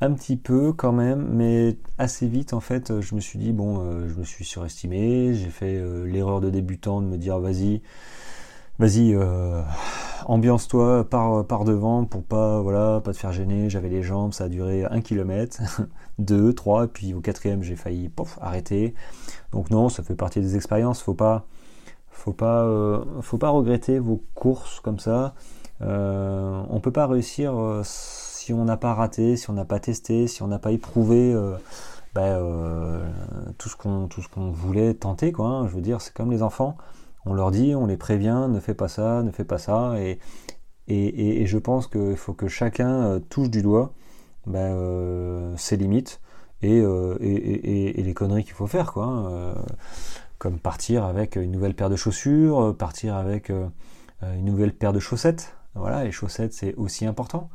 un 0.00 0.12
petit 0.12 0.36
peu 0.36 0.72
quand 0.72 0.92
même, 0.92 1.28
mais 1.30 1.76
assez 1.98 2.26
vite 2.26 2.54
en 2.54 2.60
fait, 2.60 3.00
je 3.00 3.14
me 3.14 3.20
suis 3.20 3.38
dit 3.38 3.52
bon, 3.52 3.80
euh, 3.80 4.08
je 4.08 4.14
me 4.14 4.24
suis 4.24 4.44
surestimé, 4.44 5.34
j'ai 5.34 5.50
fait 5.50 5.76
euh, 5.76 6.04
l'erreur 6.04 6.40
de 6.40 6.48
débutant 6.48 7.02
de 7.02 7.06
me 7.06 7.18
dire 7.18 7.38
vas-y, 7.38 7.82
vas-y, 8.78 9.14
euh, 9.14 9.62
ambiance-toi, 10.24 11.08
pars, 11.08 11.46
par 11.46 11.64
devant 11.64 12.04
pour 12.06 12.22
pas 12.22 12.62
voilà, 12.62 13.00
pas 13.04 13.12
te 13.12 13.18
faire 13.18 13.32
gêner. 13.32 13.68
J'avais 13.68 13.90
les 13.90 14.02
jambes, 14.02 14.32
ça 14.32 14.44
a 14.44 14.48
duré 14.48 14.84
un 14.84 15.02
kilomètre, 15.02 15.60
deux, 16.18 16.54
trois, 16.54 16.86
puis 16.86 17.12
au 17.12 17.20
quatrième 17.20 17.62
j'ai 17.62 17.76
failli 17.76 18.08
pof, 18.08 18.38
arrêter. 18.40 18.94
Donc 19.52 19.70
non, 19.70 19.90
ça 19.90 20.02
fait 20.02 20.14
partie 20.14 20.40
des 20.40 20.56
expériences, 20.56 21.02
faut 21.02 21.14
pas, 21.14 21.46
faut 22.10 22.32
pas, 22.32 22.66
faut 23.20 23.38
pas 23.38 23.50
regretter 23.50 23.98
vos 23.98 24.22
courses 24.34 24.80
comme 24.80 24.98
ça. 24.98 25.34
on 25.80 26.80
peut 26.82 26.92
pas 26.92 27.06
réussir 27.06 27.52
si 28.50 28.54
on 28.54 28.64
n'a 28.64 28.76
pas 28.76 28.94
raté, 28.94 29.36
si 29.36 29.48
on 29.48 29.52
n'a 29.52 29.64
pas 29.64 29.78
testé, 29.78 30.26
si 30.26 30.42
on 30.42 30.48
n'a 30.48 30.58
pas 30.58 30.72
éprouvé 30.72 31.32
euh, 31.32 31.56
bah, 32.14 32.22
euh, 32.22 33.08
tout 33.58 33.68
ce 33.68 33.76
qu'on 33.76 34.50
voulait 34.50 34.94
tenter, 34.94 35.30
quoi. 35.30 35.46
Hein. 35.46 35.68
je 35.68 35.76
veux 35.76 35.80
dire, 35.80 36.00
c'est 36.00 36.12
comme 36.12 36.32
les 36.32 36.42
enfants. 36.42 36.76
On 37.24 37.32
leur 37.32 37.52
dit, 37.52 37.76
on 37.76 37.86
les 37.86 37.96
prévient, 37.96 38.48
ne 38.50 38.58
fais 38.58 38.74
pas 38.74 38.88
ça, 38.88 39.22
ne 39.22 39.30
fais 39.30 39.44
pas 39.44 39.58
ça, 39.58 39.94
et, 40.00 40.18
je 40.88 41.58
pense 41.58 41.86
qu'il 41.86 42.16
faut 42.16 42.32
que 42.32 42.48
chacun 42.48 42.90
euh, 43.04 43.20
touche 43.20 43.50
du 43.50 43.62
doigt 43.62 43.92
bah, 44.48 44.70
ses 45.56 45.76
limites 45.76 46.20
et, 46.60 46.82
les 46.82 48.14
conneries 48.14 48.42
qu'il 48.42 48.54
faut 48.54 48.66
faire, 48.66 48.92
quoi. 48.92 49.04
Hein. 49.04 49.54
comme 50.38 50.58
partir 50.58 51.04
avec 51.04 51.36
une 51.36 51.52
nouvelle 51.52 51.76
paire 51.76 51.88
de 51.88 51.94
chaussures, 51.94 52.74
partir 52.76 53.14
avec 53.14 53.50
une 53.50 54.44
nouvelle 54.44 54.72
paire 54.72 54.92
de 54.92 54.98
chaussettes. 54.98 55.54
Voilà, 55.76 56.02
les 56.02 56.10
chaussettes 56.10 56.52
c'est 56.52 56.74
aussi 56.74 57.06
important. 57.06 57.48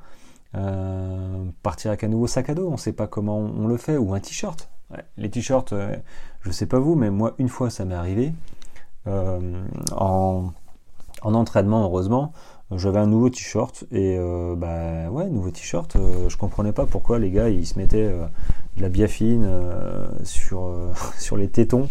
Euh, 0.55 1.45
partir 1.63 1.91
avec 1.91 2.03
un 2.03 2.07
nouveau 2.07 2.27
sac 2.27 2.49
à 2.49 2.53
dos, 2.53 2.67
on 2.67 2.73
ne 2.73 2.77
sait 2.77 2.93
pas 2.93 3.07
comment 3.07 3.37
on, 3.37 3.67
le 3.67 3.77
fait, 3.77 3.97
ou 3.97 4.13
un 4.13 4.19
t-shirt. 4.19 4.69
les 5.17 5.29
t-shirts, 5.29 5.71
je 5.71 5.75
euh, 5.75 5.95
je 6.41 6.51
sais 6.51 6.65
pas 6.65 6.79
vous, 6.79 6.95
mais 6.95 7.09
moi 7.09 7.33
une 7.39 7.49
fois 7.49 7.69
ça 7.69 7.85
m'est 7.85 7.95
arrivé 7.95 8.33
euh, 9.07 9.63
en, 9.91 10.51
entraînement 11.21 11.83
heureusement. 11.83 12.31
J'avais 12.71 12.99
un 12.99 13.07
nouveau 13.07 13.29
t-shirt 13.29 13.85
et 13.91 14.17
bah 14.57 15.09
ouais 15.11 15.29
nouveau 15.29 15.51
t-shirt. 15.51 15.95
je 16.27 16.35
comprenais 16.35 16.71
pas 16.71 16.87
pourquoi 16.87 17.19
les 17.19 17.29
gars 17.29 17.49
ils 17.49 17.67
se 17.67 17.77
mettaient 17.77 18.09
de 18.09 18.81
la 18.81 18.89
biafine 18.89 19.47
sur 20.23 20.71
sur 21.19 21.37
les 21.37 21.47
tétons. 21.47 21.87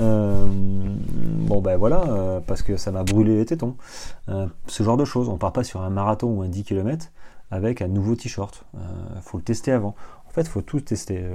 bon 0.00 1.60
ben 1.62 1.78
voilà 1.78 2.42
parce 2.46 2.60
que 2.60 2.76
ça 2.76 2.92
m'a 2.92 3.04
brûlé 3.04 3.36
les 3.36 3.46
tétons. 3.46 3.76
ce 4.66 4.82
genre 4.82 4.98
de 4.98 5.06
choses. 5.06 5.30
On 5.30 5.38
part 5.38 5.52
pas 5.52 5.64
sur 5.64 5.80
un 5.80 5.90
marathon 5.90 6.28
ou 6.28 6.42
un 6.42 6.48
10 6.48 6.64
km 6.64 7.10
avec 7.50 7.82
un 7.82 7.88
nouveau 7.88 8.14
t-shirt. 8.14 8.64
Il 8.74 8.80
euh, 8.80 9.20
faut 9.20 9.38
le 9.38 9.44
tester 9.44 9.72
avant. 9.72 9.94
En 10.26 10.30
fait, 10.30 10.42
il 10.42 10.48
faut 10.48 10.62
tout 10.62 10.80
tester. 10.80 11.22
Euh, 11.22 11.34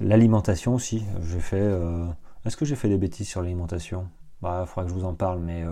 l'alimentation 0.00 0.74
aussi. 0.74 1.04
J'ai 1.22 1.40
fait. 1.40 1.60
Euh, 1.60 2.06
est-ce 2.44 2.56
que 2.56 2.64
j'ai 2.64 2.76
fait 2.76 2.88
des 2.88 2.98
bêtises 2.98 3.28
sur 3.28 3.42
l'alimentation? 3.42 4.08
Bah, 4.42 4.64
il 4.64 4.66
faudra 4.68 4.84
que 4.84 4.90
je 4.90 4.94
vous 4.94 5.04
en 5.04 5.14
parle, 5.14 5.40
mais 5.40 5.64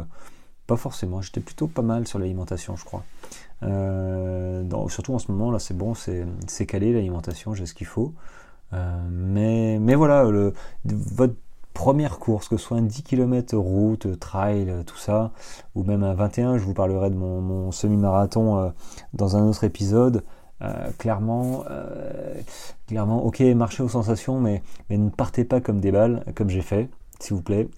pas 0.67 0.77
forcément. 0.77 1.21
J'étais 1.21 1.41
plutôt 1.41 1.69
pas 1.69 1.83
mal 1.83 2.07
sur 2.09 2.19
l'alimentation, 2.19 2.77
je 2.77 2.85
crois. 2.85 3.05
surtout 4.89 5.15
en 5.15 5.19
ce 5.19 5.31
moment, 5.31 5.51
là, 5.51 5.59
c'est 5.59 5.77
bon, 5.77 5.95
c'est 5.95 6.67
calé 6.67 6.93
l'alimentation, 6.93 7.55
j'ai 7.55 7.67
ce 7.67 7.75
qu'il 7.75 7.87
faut. 7.87 8.13
mais, 8.73 9.79
mais 9.79 9.95
voilà, 9.95 10.25
votre 10.85 11.37
première 11.75 12.19
course, 12.19 12.49
que 12.49 12.57
ce 12.57 12.65
soit 12.65 12.79
un 12.79 12.83
10 12.83 13.03
km 13.03 13.57
route, 13.57 14.19
trail, 14.19 14.73
tout 14.87 14.97
ça, 14.97 15.33
ou 15.75 15.83
même 15.83 16.03
un 16.03 16.15
21, 16.15 16.57
je 16.57 16.65
vous 16.65 16.73
parlerai 16.73 17.11
de 17.11 17.17
mon, 17.17 17.71
semi-marathon 17.73 18.59
euh, 18.59 18.71
dans 19.13 19.37
un 19.37 19.47
autre 19.47 19.65
épisode. 19.65 20.25
Euh, 20.63 20.91
clairement, 20.99 21.65
euh, 21.71 22.35
clairement, 22.87 23.25
ok, 23.25 23.41
marchez 23.41 23.83
aux 23.83 23.89
sensations, 23.89 24.41
mais, 24.41 24.63
mais 24.89 24.97
ne 24.97 25.11
partez 25.11 25.45
pas 25.45 25.61
comme 25.61 25.81
des 25.81 25.93
balles, 25.93 26.25
comme 26.37 26.49
j'ai 26.49 26.63
fait, 26.63 26.89
s'il 27.19 27.37
vous 27.37 27.43
plaît. 27.43 27.69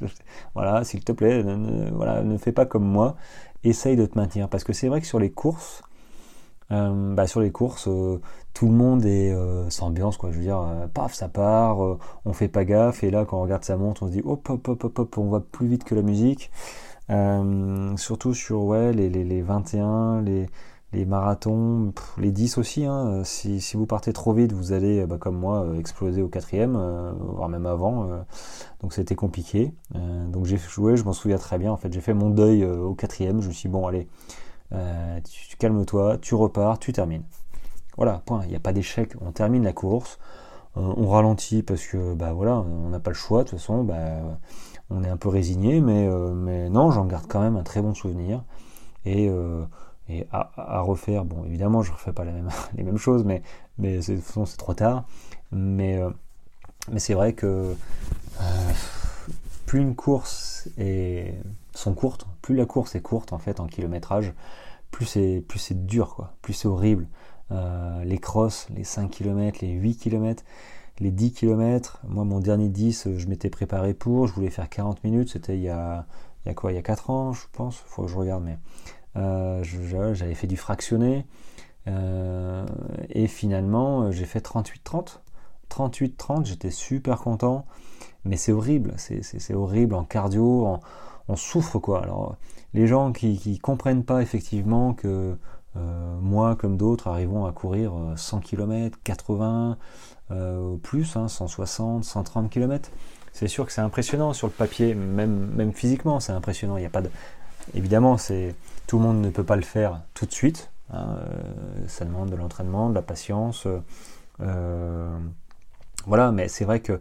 voilà, 0.54 0.84
s'il 0.84 1.04
te 1.04 1.12
plaît, 1.12 1.44
voilà, 1.92 2.22
ne 2.22 2.38
fais 2.38 2.52
pas 2.52 2.64
comme 2.64 2.84
moi. 2.84 3.16
Essaye 3.62 3.96
de 3.96 4.06
te 4.06 4.16
maintenir, 4.16 4.48
parce 4.48 4.64
que 4.64 4.72
c'est 4.72 4.88
vrai 4.88 5.00
que 5.00 5.06
sur 5.06 5.18
les 5.18 5.30
courses, 5.30 5.82
euh, 6.72 7.14
bah, 7.14 7.26
sur 7.26 7.40
les 7.40 7.50
courses, 7.50 7.88
euh, 7.88 8.20
tout 8.54 8.66
le 8.66 8.72
monde 8.72 9.04
est 9.04 9.32
euh, 9.32 9.68
sans 9.70 9.88
ambiance, 9.88 10.16
quoi. 10.16 10.30
Je 10.30 10.36
veux 10.38 10.44
dire, 10.44 10.64
paf, 10.94 11.14
ça 11.14 11.28
part, 11.28 11.78
on 12.24 12.32
fait 12.32 12.48
pas 12.48 12.64
gaffe, 12.64 13.02
et 13.04 13.10
là, 13.10 13.24
quand 13.24 13.38
on 13.38 13.42
regarde 13.42 13.64
sa 13.64 13.76
montre, 13.76 14.02
on 14.04 14.06
se 14.06 14.12
dit 14.12 14.22
hop, 14.24 14.48
hop, 14.48 14.68
hop, 14.68 14.84
hop, 14.84 14.98
hop, 14.98 15.18
on 15.18 15.30
va 15.30 15.40
plus 15.40 15.66
vite 15.66 15.84
que 15.84 15.94
la 15.94 16.02
musique. 16.02 16.50
surtout 17.96 18.34
sur 18.34 18.62
ouais, 18.64 18.92
les, 18.92 19.08
les, 19.10 19.24
les 19.24 19.42
21, 19.42 20.22
les, 20.22 20.48
les 20.92 21.04
marathons, 21.06 21.92
les 22.18 22.30
10 22.30 22.58
aussi. 22.58 22.84
Hein. 22.84 23.22
Si, 23.24 23.60
si, 23.60 23.76
vous 23.76 23.86
partez 23.86 24.12
trop 24.12 24.32
vite, 24.32 24.52
vous 24.52 24.72
allez, 24.72 25.06
bah, 25.06 25.18
comme 25.18 25.36
moi, 25.38 25.66
exploser 25.78 26.22
au 26.22 26.28
quatrième, 26.28 26.74
voire 27.18 27.48
même 27.48 27.66
avant. 27.66 28.08
donc 28.82 28.92
c'était 28.92 29.16
compliqué. 29.16 29.72
donc 30.28 30.46
j'ai 30.46 30.56
joué, 30.56 30.96
je 30.96 31.04
m'en 31.04 31.12
souviens 31.12 31.38
très 31.38 31.58
bien. 31.58 31.72
En 31.72 31.76
fait, 31.76 31.92
j'ai 31.92 32.00
fait 32.00 32.14
mon 32.14 32.30
deuil 32.30 32.64
au 32.64 32.94
quatrième. 32.94 33.40
Je 33.42 33.48
me 33.48 33.52
suis 33.52 33.68
dit, 33.68 33.72
bon, 33.72 33.86
allez, 33.86 34.08
euh, 34.72 35.20
tu, 35.28 35.56
calmes-toi, 35.56 36.18
tu 36.18 36.34
repars, 36.34 36.78
tu 36.78 36.92
termines. 36.92 37.24
Voilà, 37.96 38.22
point. 38.24 38.42
Il 38.44 38.50
n'y 38.50 38.56
a 38.56 38.60
pas 38.60 38.72
d'échec. 38.72 39.14
On 39.20 39.32
termine 39.32 39.64
la 39.64 39.72
course. 39.72 40.18
Euh, 40.76 40.92
on 40.96 41.08
ralentit 41.08 41.62
parce 41.62 41.84
que 41.86 42.14
bah 42.14 42.32
voilà, 42.32 42.58
on 42.58 42.88
n'a 42.90 43.00
pas 43.00 43.10
le 43.10 43.16
choix. 43.16 43.44
De 43.44 43.50
toute 43.50 43.58
façon, 43.58 43.84
bah, 43.84 44.38
on 44.90 45.02
est 45.04 45.08
un 45.08 45.16
peu 45.16 45.28
résigné, 45.28 45.80
mais, 45.80 46.06
euh, 46.06 46.68
non, 46.68 46.90
j'en 46.90 47.04
garde 47.06 47.26
quand 47.28 47.40
même 47.40 47.56
un 47.56 47.62
très 47.62 47.82
bon 47.82 47.94
souvenir. 47.94 48.42
Et, 49.04 49.30
et 50.08 50.26
à, 50.30 50.80
refaire, 50.80 51.24
bon, 51.24 51.44
évidemment, 51.44 51.82
je 51.82 51.90
ne 51.90 51.96
refais 51.96 52.12
pas 52.12 52.24
les 52.76 52.82
mêmes, 52.82 52.98
choses, 52.98 53.24
mais, 53.24 53.42
mais 53.78 54.02
c'est, 54.02 54.18
c'est 54.20 54.56
trop 54.56 54.74
tard. 54.74 55.04
Mais, 55.52 56.00
mais 56.90 57.00
c'est 57.00 57.14
vrai 57.14 57.32
que 57.32 57.74
plus 59.66 59.80
une 59.80 59.94
course 59.94 60.68
est 60.78 61.34
sont 61.80 61.94
courtes, 61.94 62.26
plus 62.42 62.54
la 62.54 62.66
course 62.66 62.94
est 62.94 63.02
courte 63.02 63.32
en 63.32 63.38
fait 63.38 63.60
en 63.60 63.66
kilométrage, 63.66 64.34
plus 64.90 65.06
c'est 65.06 65.44
plus 65.46 65.58
c'est 65.58 65.86
dur 65.86 66.14
quoi, 66.14 66.34
plus 66.42 66.52
c'est 66.52 66.68
horrible. 66.68 67.08
Euh, 67.52 68.04
les 68.04 68.18
crosses, 68.18 68.68
les 68.74 68.84
5 68.84 69.10
km, 69.10 69.58
les 69.60 69.72
8 69.72 69.96
km, 69.96 70.44
les 71.00 71.10
10 71.10 71.32
km. 71.32 72.00
Moi, 72.06 72.24
mon 72.24 72.38
dernier 72.38 72.68
10, 72.68 73.08
je 73.16 73.26
m'étais 73.26 73.50
préparé 73.50 73.94
pour. 73.94 74.26
Je 74.26 74.32
voulais 74.34 74.50
faire 74.50 74.68
40 74.68 75.02
minutes. 75.02 75.30
C'était 75.30 75.56
il 75.56 75.62
y 75.62 75.68
a, 75.68 76.06
il 76.44 76.48
y 76.48 76.50
a 76.50 76.54
quoi? 76.54 76.72
Il 76.72 76.76
y 76.76 76.78
a 76.78 76.82
4 76.82 77.10
ans, 77.10 77.32
je 77.32 77.46
pense. 77.52 77.76
Faut 77.86 78.02
que 78.02 78.08
je 78.08 78.16
regarde, 78.16 78.44
mais 78.44 78.58
euh, 79.16 79.64
j'avais 79.64 80.34
fait 80.34 80.46
du 80.46 80.56
fractionné. 80.56 81.26
Euh, 81.88 82.64
et 83.08 83.26
finalement, 83.26 84.12
j'ai 84.12 84.26
fait 84.26 84.44
38-30. 84.44 85.20
38-30, 85.70 86.46
j'étais 86.46 86.70
super 86.70 87.18
content. 87.20 87.64
Mais 88.24 88.36
c'est 88.36 88.52
horrible. 88.52 88.94
C'est 88.98 89.54
horrible 89.54 89.94
en 89.94 90.04
cardio. 90.04 90.78
On 91.30 91.36
souffre, 91.36 91.78
quoi. 91.78 92.02
Alors, 92.02 92.36
les 92.74 92.86
gens 92.86 93.12
qui 93.12 93.40
ne 93.46 93.58
comprennent 93.58 94.04
pas 94.04 94.20
effectivement 94.20 94.94
que 94.94 95.36
euh, 95.76 96.18
moi, 96.20 96.56
comme 96.56 96.76
d'autres, 96.76 97.08
arrivons 97.08 97.46
à 97.46 97.52
courir 97.52 97.92
100 98.16 98.40
km, 98.40 98.98
80, 99.04 99.78
euh, 100.32 100.76
plus, 100.76 101.04
160, 101.04 102.04
130 102.04 102.50
km. 102.50 102.90
C'est 103.32 103.48
sûr 103.48 103.64
que 103.64 103.72
c'est 103.72 103.80
impressionnant 103.80 104.32
sur 104.32 104.48
le 104.48 104.52
papier, 104.52 104.94
même, 104.94 105.50
même 105.54 105.72
physiquement, 105.72 106.18
c'est 106.18 106.32
impressionnant. 106.32 106.76
Il 106.76 106.82
y 106.82 106.86
a 106.86 106.90
pas 106.90 107.02
de... 107.02 107.10
Évidemment, 107.74 108.18
c'est 108.18 108.56
tout 108.88 108.98
le 108.98 109.04
monde 109.04 109.20
ne 109.20 109.30
peut 109.30 109.44
pas 109.44 109.56
le 109.56 109.62
faire 109.62 110.00
tout 110.14 110.26
de 110.26 110.32
suite. 110.32 110.70
Hein, 110.92 111.16
euh, 111.20 111.86
ça 111.86 112.04
demande 112.04 112.30
de 112.30 112.36
l'entraînement, 112.36 112.90
de 112.90 112.94
la 112.94 113.02
patience. 113.02 113.68
voilà, 116.06 116.32
mais 116.32 116.48
c'est 116.48 116.64
vrai 116.64 116.80
que 116.80 117.00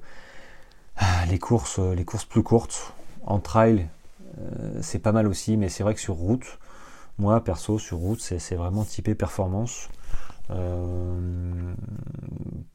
ah, 0.98 1.26
les 1.28 1.40
courses, 1.40 1.80
les 1.80 2.06
courses 2.06 2.26
plus 2.26 2.44
courtes, 2.44 2.94
en 3.26 3.40
trail, 3.40 3.88
c'est 4.82 5.00
pas 5.00 5.12
mal 5.12 5.28
aussi, 5.28 5.58
mais 5.58 5.70
c'est 5.70 5.84
vrai 5.84 5.94
que 5.94 6.02
sur 6.02 6.16
route, 6.16 6.60
moi, 7.20 7.44
perso, 7.44 7.78
sur 7.80 7.98
route, 7.98 8.22
c'est 8.22 8.56
vraiment 8.56 8.86
typé 8.86 9.14
performance. 9.14 9.90
Euh, 10.52 11.74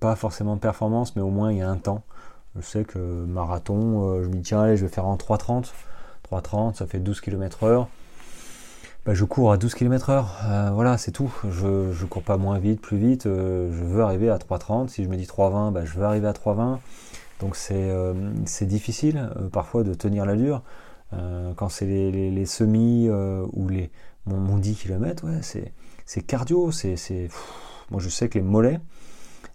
pas 0.00 0.16
forcément 0.16 0.56
performance, 0.58 1.16
mais 1.16 1.22
au 1.22 1.30
moins 1.30 1.50
il 1.50 1.58
y 1.58 1.62
a 1.62 1.68
un 1.68 1.76
temps. 1.76 2.02
Je 2.56 2.60
sais 2.60 2.84
que 2.84 2.98
marathon, 2.98 4.10
euh, 4.10 4.22
je 4.22 4.28
me 4.28 4.34
dis 4.34 4.42
tiens, 4.42 4.60
allez, 4.60 4.76
je 4.76 4.84
vais 4.84 4.92
faire 4.92 5.06
en 5.06 5.16
3.30. 5.16 5.72
3.30, 6.30 6.74
ça 6.74 6.86
fait 6.86 7.00
12 7.00 7.20
km 7.20 7.64
heure. 7.64 7.88
Bah, 9.06 9.14
je 9.14 9.24
cours 9.24 9.50
à 9.50 9.56
12 9.56 9.74
km 9.74 10.10
heure. 10.10 10.36
Euh, 10.44 10.70
voilà, 10.72 10.98
c'est 10.98 11.10
tout. 11.10 11.34
Je 11.50 11.66
ne 11.66 12.06
cours 12.06 12.22
pas 12.22 12.36
moins 12.36 12.58
vite, 12.58 12.80
plus 12.80 12.98
vite. 12.98 13.24
je 13.24 13.84
veux 13.84 14.02
arriver 14.02 14.30
à 14.30 14.36
3.30. 14.36 14.88
Si 14.88 15.04
je 15.04 15.08
me 15.08 15.16
dis 15.16 15.24
3.20, 15.24 15.72
bah, 15.72 15.84
je 15.84 15.94
veux 15.94 16.04
arriver 16.04 16.28
à 16.28 16.32
3.20. 16.32 16.78
Donc 17.40 17.56
c'est 17.56 18.66
difficile 18.66 19.30
parfois 19.52 19.82
de 19.82 19.94
tenir 19.94 20.24
l'allure. 20.24 20.62
Quand 21.56 21.68
c'est 21.68 21.86
les, 21.86 22.46
semis 22.46 23.08
ou 23.10 23.68
les, 23.68 23.90
mon, 24.26 24.58
10 24.58 24.76
km, 24.76 25.26
ouais, 25.26 25.40
c'est 26.06 26.22
cardio, 26.22 26.70
c'est 26.72 27.28
moi 27.90 28.00
je 28.00 28.08
sais 28.08 28.28
que 28.28 28.38
les 28.38 28.44
mollets, 28.44 28.80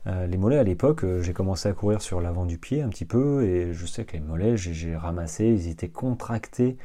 euh, 0.07 0.27
les 0.27 0.37
mollets 0.37 0.57
à 0.57 0.63
l'époque, 0.63 1.03
euh, 1.03 1.21
j'ai 1.21 1.33
commencé 1.33 1.67
à 1.67 1.73
courir 1.73 2.01
sur 2.01 2.21
l'avant 2.21 2.45
du 2.45 2.57
pied 2.57 2.81
un 2.81 2.89
petit 2.89 3.05
peu 3.05 3.43
et 3.43 3.73
je 3.73 3.85
sais 3.85 4.05
que 4.05 4.13
les 4.13 4.21
mollets, 4.21 4.55
j'ai 4.57 4.95
ramassé, 4.95 5.45
ils 5.45 5.67
étaient 5.67 5.89
contractés 5.89 6.77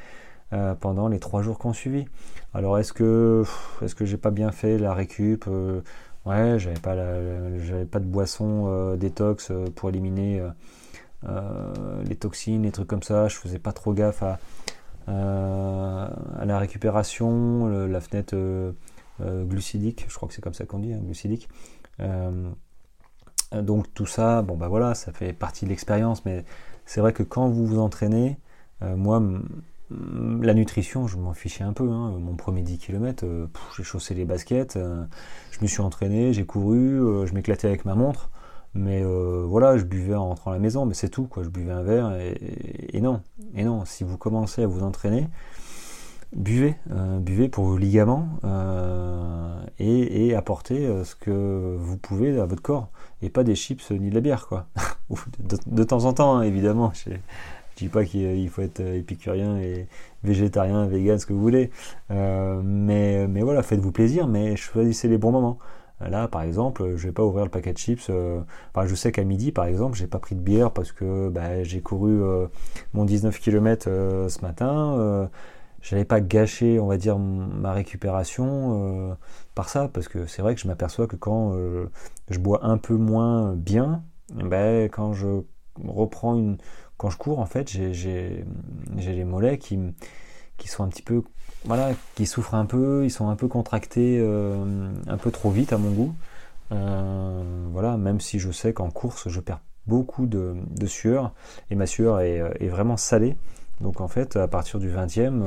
euh, 0.52 0.74
pendant 0.74 1.08
les 1.08 1.20
trois 1.20 1.42
jours 1.42 1.58
qu'on 1.58 1.72
suivi. 1.72 2.06
Alors 2.54 2.78
est-ce 2.78 2.92
que 2.92 3.44
est-ce 3.82 3.94
que 3.94 4.04
j'ai 4.04 4.16
pas 4.16 4.30
bien 4.30 4.50
fait 4.52 4.78
la 4.78 4.94
récup 4.94 5.46
Ouais, 6.26 6.58
j'avais 6.58 6.80
pas 6.80 6.96
j'avais 7.58 7.84
pas 7.84 8.00
de 8.00 8.06
boisson 8.06 8.96
détox 8.96 9.52
pour 9.74 9.90
éliminer 9.90 10.42
les 12.06 12.16
toxines, 12.16 12.62
les 12.62 12.72
trucs 12.72 12.88
comme 12.88 13.02
ça. 13.02 13.28
Je 13.28 13.36
faisais 13.36 13.58
pas 13.58 13.72
trop 13.72 13.92
gaffe 13.94 14.22
à 14.22 14.38
euh, 15.08 16.08
la 16.44 16.58
récupération, 16.58 17.86
la 17.86 18.00
fenêtre 18.00 18.34
euh, 18.34 18.72
euh, 19.20 19.44
glucidique, 19.44 20.06
je 20.08 20.14
crois 20.14 20.28
que 20.28 20.34
c'est 20.34 20.42
comme 20.42 20.54
ça 20.54 20.64
qu'on 20.64 20.78
dit, 20.78 20.92
hein, 20.92 21.00
glucidique. 21.02 21.48
donc 23.52 23.92
tout 23.94 24.06
ça, 24.06 24.42
bon 24.42 24.56
bah 24.56 24.68
voilà, 24.68 24.94
ça 24.94 25.12
fait 25.12 25.32
partie 25.32 25.64
de 25.64 25.70
l'expérience, 25.70 26.24
mais 26.24 26.44
c'est 26.86 27.00
vrai 27.00 27.12
que 27.12 27.22
quand 27.22 27.48
vous 27.48 27.66
vous 27.66 27.78
entraînez, 27.78 28.38
moi, 28.80 29.22
la 29.90 30.52
nutrition, 30.54 31.06
je 31.06 31.16
m'en 31.16 31.32
fichais 31.32 31.64
un 31.64 31.72
peu. 31.72 31.88
Hein. 31.88 32.18
Mon 32.18 32.34
premier 32.34 32.62
10 32.62 32.78
km, 32.78 33.24
j'ai 33.76 33.82
chaussé 33.84 34.14
les 34.14 34.24
baskets, 34.24 34.76
je 34.76 35.58
me 35.62 35.66
suis 35.66 35.80
entraîné, 35.80 36.32
j'ai 36.32 36.44
couru, 36.44 37.26
je 37.26 37.32
m'éclatais 37.32 37.68
avec 37.68 37.84
ma 37.84 37.94
montre. 37.94 38.30
Mais 38.74 39.02
euh, 39.02 39.44
voilà, 39.46 39.78
je 39.78 39.84
buvais 39.84 40.14
en 40.14 40.28
rentrant 40.28 40.50
à 40.50 40.54
la 40.54 40.60
maison, 40.60 40.84
mais 40.84 40.94
c'est 40.94 41.08
tout, 41.08 41.26
quoi. 41.26 41.44
Je 41.44 41.48
buvais 41.48 41.70
un 41.70 41.82
verre 41.82 42.12
et, 42.18 43.00
non. 43.00 43.20
Et 43.54 43.64
non, 43.64 43.84
si 43.84 44.02
vous 44.02 44.18
commencez 44.18 44.62
à 44.62 44.66
vous 44.66 44.82
entraîner, 44.82 45.28
buvez, 46.34 46.74
euh, 46.90 47.18
buvez 47.20 47.48
pour 47.48 47.64
vos 47.64 47.76
ligaments 47.76 48.28
euh, 48.44 49.62
et, 49.78 50.34
apportez 50.34 51.04
ce 51.04 51.14
que 51.14 51.76
vous 51.78 51.96
pouvez 51.96 52.38
à 52.40 52.46
votre 52.46 52.62
corps 52.62 52.88
et 53.22 53.30
pas 53.30 53.44
des 53.44 53.54
chips 53.54 53.90
ni 53.92 54.10
de 54.10 54.14
la 54.14 54.20
bière, 54.20 54.48
quoi. 54.48 54.66
de, 55.66 55.84
temps 55.84 56.04
en 56.04 56.12
temps, 56.12 56.36
hein, 56.36 56.42
évidemment. 56.42 56.92
Je, 56.94 57.10
ne 57.10 57.16
dis 57.76 57.88
pas 57.88 58.04
qu'il 58.04 58.48
faut 58.50 58.62
être 58.62 58.80
épicurien 58.80 59.56
et 59.58 59.86
végétarien, 60.24 60.86
vegan, 60.86 61.18
ce 61.18 61.26
que 61.26 61.32
vous 61.32 61.40
voulez. 61.40 61.70
mais 62.10 63.40
voilà, 63.42 63.62
faites-vous 63.62 63.92
plaisir, 63.92 64.26
mais 64.26 64.56
choisissez 64.56 65.06
les 65.06 65.18
bons 65.18 65.30
moments. 65.30 65.58
Là, 66.08 66.28
par 66.28 66.42
exemple, 66.42 66.96
je 66.96 67.06
vais 67.06 67.12
pas 67.12 67.24
ouvrir 67.24 67.44
le 67.44 67.50
paquet 67.50 67.72
de 67.72 67.78
chips. 67.78 68.06
Euh, 68.10 68.40
je 68.84 68.94
sais 68.94 69.12
qu'à 69.12 69.24
midi, 69.24 69.52
par 69.52 69.66
exemple, 69.66 69.96
j'ai 69.96 70.06
pas 70.06 70.18
pris 70.18 70.34
de 70.34 70.40
bière 70.40 70.70
parce 70.72 70.92
que 70.92 71.28
bah, 71.28 71.62
j'ai 71.62 71.80
couru 71.80 72.22
euh, 72.22 72.46
mon 72.92 73.04
19 73.04 73.38
km 73.38 73.86
euh, 73.88 74.28
ce 74.28 74.40
matin. 74.42 75.28
Je 75.80 75.94
n'allais 75.94 76.06
pas 76.06 76.20
gâcher, 76.20 76.80
on 76.80 76.86
va 76.86 76.96
dire, 76.96 77.18
ma 77.18 77.72
récupération 77.72 79.16
par 79.54 79.68
ça, 79.68 79.88
parce 79.88 80.08
que 80.08 80.26
c'est 80.26 80.40
vrai 80.40 80.54
que 80.54 80.60
je 80.60 80.66
m'aperçois 80.66 81.06
que 81.06 81.16
quand 81.16 81.54
je 82.30 82.38
bois 82.38 82.64
un 82.64 82.78
peu 82.78 82.96
moins 82.96 83.54
bien, 83.54 84.02
ben, 84.32 84.88
quand 84.88 85.12
je 85.12 85.42
reprends 85.84 86.36
une, 86.36 86.56
quand 86.96 87.10
je 87.10 87.18
cours, 87.18 87.38
en 87.38 87.44
fait, 87.44 87.68
j'ai 87.68 88.44
les 88.96 89.24
mollets 89.24 89.58
qui 89.58 89.94
sont 90.64 90.84
un 90.84 90.88
petit 90.88 91.02
peu 91.02 91.22
voilà, 91.64 91.92
qui 92.14 92.26
souffrent 92.26 92.54
un 92.54 92.66
peu, 92.66 93.04
ils 93.04 93.10
sont 93.10 93.28
un 93.28 93.36
peu 93.36 93.48
contractés 93.48 94.18
euh, 94.20 94.90
un 95.06 95.16
peu 95.16 95.30
trop 95.30 95.50
vite 95.50 95.72
à 95.72 95.78
mon 95.78 95.90
goût. 95.90 96.14
Euh, 96.72 97.42
voilà, 97.72 97.96
même 97.96 98.20
si 98.20 98.38
je 98.38 98.50
sais 98.50 98.72
qu'en 98.72 98.90
course 98.90 99.28
je 99.28 99.40
perds 99.40 99.60
beaucoup 99.86 100.26
de, 100.26 100.56
sueur 100.86 101.32
et 101.70 101.74
ma 101.74 101.86
sueur 101.86 102.20
est, 102.20 102.68
vraiment 102.68 102.96
salée. 102.96 103.36
Donc 103.80 104.00
en 104.00 104.08
fait, 104.08 104.36
à 104.36 104.46
partir 104.46 104.78
du 104.78 104.88
20e, 104.90 105.42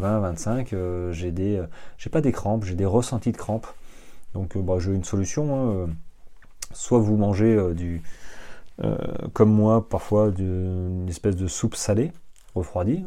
20-25, 0.00 0.68
euh, 0.72 1.12
j'ai 1.12 1.32
des, 1.32 1.62
j'ai 1.96 2.10
pas 2.10 2.20
des 2.20 2.32
crampes, 2.32 2.64
j'ai 2.64 2.74
des 2.74 2.84
ressentis 2.84 3.32
de 3.32 3.36
crampes. 3.36 3.66
Donc 4.34 4.58
bah, 4.58 4.74
j'ai 4.78 4.92
une 4.92 5.04
solution. 5.04 5.84
Hein, 5.84 5.88
soit 6.72 6.98
vous 6.98 7.16
mangez 7.16 7.56
du, 7.74 8.02
comme 9.32 9.52
moi, 9.52 9.88
parfois 9.88 10.32
une 10.38 11.08
espèce 11.08 11.36
de 11.36 11.46
soupe 11.46 11.74
salée 11.74 12.12
refroidie, 12.54 13.04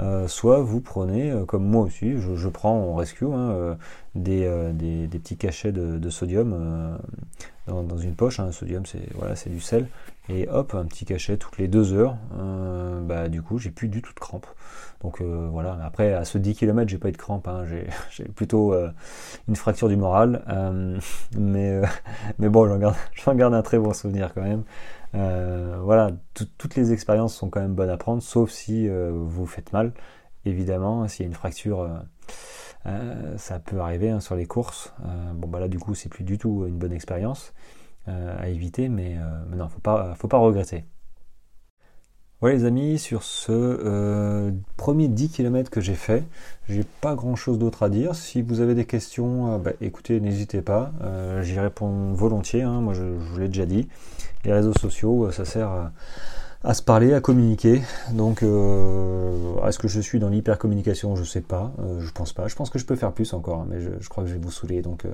euh, 0.00 0.26
soit 0.26 0.60
vous 0.60 0.80
prenez, 0.80 1.30
euh, 1.30 1.44
comme 1.44 1.64
moi 1.64 1.82
aussi, 1.82 2.16
je, 2.18 2.48
prends 2.48 2.74
en 2.74 2.96
rescue 2.96 3.26
hein, 3.26 3.50
euh, 3.52 3.74
des, 4.16 5.08
petits 5.08 5.36
cachets 5.36 5.70
de, 5.70 6.10
sodium 6.10 6.98
dans, 7.66 7.98
une 7.98 8.14
poche. 8.14 8.40
Hein, 8.40 8.50
sodium, 8.50 8.84
c'est 8.86 9.08
voilà, 9.14 9.34
du 9.46 9.60
sel. 9.60 9.86
Et 10.28 10.48
hop, 10.48 10.74
un 10.74 10.86
petit 10.86 11.04
cachet 11.04 11.36
toutes 11.36 11.58
les 11.58 11.68
deux 11.68 11.92
heures. 11.92 12.16
bah, 13.02 13.28
du 13.28 13.42
coup, 13.42 13.58
j'ai 13.58 13.70
plus 13.70 13.88
du 13.88 14.02
tout 14.02 14.12
de 14.14 14.20
crampes. 14.20 14.46
Donc 15.02 15.20
voilà. 15.20 15.78
Après, 15.84 16.14
à 16.14 16.24
ce 16.24 16.38
10 16.38 16.54
km, 16.54 16.88
j'ai 16.88 16.98
pas 16.98 17.10
eu 17.10 17.12
de 17.12 17.16
crampes. 17.16 17.46
Hein, 17.46 17.64
j'ai 18.10 18.24
plutôt 18.34 18.74
une 19.48 19.56
fracture 19.56 19.88
du 19.88 19.96
moral. 19.96 20.42
mais, 21.38 21.80
mais 22.38 22.48
bon, 22.48 22.66
j'en 22.66 22.78
garde, 22.78 22.96
garde 23.36 23.54
un 23.54 23.62
très 23.62 23.78
bon 23.78 23.92
souvenir 23.92 24.34
quand 24.34 24.42
même. 24.42 24.64
Euh, 25.14 25.78
voilà, 25.82 26.10
toutes 26.58 26.74
les 26.76 26.92
expériences 26.92 27.34
sont 27.36 27.50
quand 27.50 27.60
même 27.60 27.74
bonnes 27.74 27.90
à 27.90 27.96
prendre, 27.96 28.22
sauf 28.22 28.50
si 28.50 28.88
euh, 28.88 29.12
vous 29.12 29.46
faites 29.46 29.72
mal. 29.72 29.92
Évidemment, 30.44 31.06
s'il 31.08 31.24
y 31.24 31.26
a 31.26 31.28
une 31.28 31.34
fracture, 31.34 31.88
euh, 32.86 33.36
ça 33.38 33.60
peut 33.60 33.80
arriver 33.80 34.10
hein, 34.10 34.20
sur 34.20 34.36
les 34.36 34.46
courses. 34.46 34.92
bon, 35.34 35.48
bah 35.48 35.60
là, 35.60 35.68
du 35.68 35.78
coup, 35.78 35.94
c'est 35.94 36.08
plus 36.08 36.24
du 36.24 36.38
tout 36.38 36.66
une 36.66 36.78
bonne 36.78 36.92
expérience 36.92 37.54
à 38.06 38.48
éviter, 38.48 38.90
mais, 38.90 39.16
mais 39.48 39.56
non, 39.56 39.68
faut 39.68 39.80
pas, 39.80 40.14
faut 40.16 40.28
pas 40.28 40.36
regretter. 40.38 40.84
Voilà 42.40 42.56
les 42.56 42.64
amis, 42.64 42.98
sur 42.98 43.22
ce 43.22 44.52
premier 44.76 45.08
10 45.08 45.30
km 45.30 45.70
que 45.70 45.80
j'ai 45.80 45.94
fait, 45.94 46.24
j'ai 46.68 46.84
pas 47.00 47.14
grand 47.14 47.36
chose 47.36 47.58
d'autre 47.58 47.82
à 47.84 47.88
dire. 47.88 48.14
Si 48.14 48.42
vous 48.42 48.60
avez 48.60 48.74
des 48.74 48.84
questions, 48.84 49.58
bah, 49.58 49.70
écoutez, 49.80 50.20
n'hésitez 50.20 50.60
pas, 50.60 50.92
j'y 51.40 51.58
réponds 51.58 52.12
volontiers, 52.12 52.62
hein. 52.62 52.80
moi 52.80 52.92
je, 52.92 53.02
vous 53.02 53.38
l'ai 53.38 53.48
déjà 53.48 53.64
dit 53.64 53.88
les 54.44 54.52
réseaux 54.52 54.74
sociaux, 54.74 55.26
euh, 55.26 55.32
ça 55.32 55.44
sert 55.44 55.90
à, 56.62 56.74
se 56.74 56.82
parler, 56.82 57.12
à 57.12 57.20
communiquer. 57.20 57.82
Donc, 58.12 58.42
euh, 58.42 59.66
est-ce 59.66 59.78
que 59.78 59.88
je 59.88 60.00
suis 60.00 60.18
dans 60.18 60.28
l'hyper-communication? 60.28 61.14
Je 61.14 61.24
sais 61.24 61.42
pas, 61.42 61.72
euh, 61.80 62.00
je 62.00 62.10
pense 62.10 62.32
pas. 62.32 62.48
Je 62.48 62.54
pense 62.54 62.70
que 62.70 62.78
je 62.78 62.86
peux 62.86 62.96
faire 62.96 63.12
plus 63.12 63.34
encore, 63.34 63.60
hein, 63.60 63.66
mais 63.68 63.80
je, 63.80 64.08
crois 64.08 64.24
que 64.24 64.30
je 64.30 64.34
vais 64.34 64.40
vous 64.40 64.50
saouler. 64.50 64.80
Donc, 64.80 65.04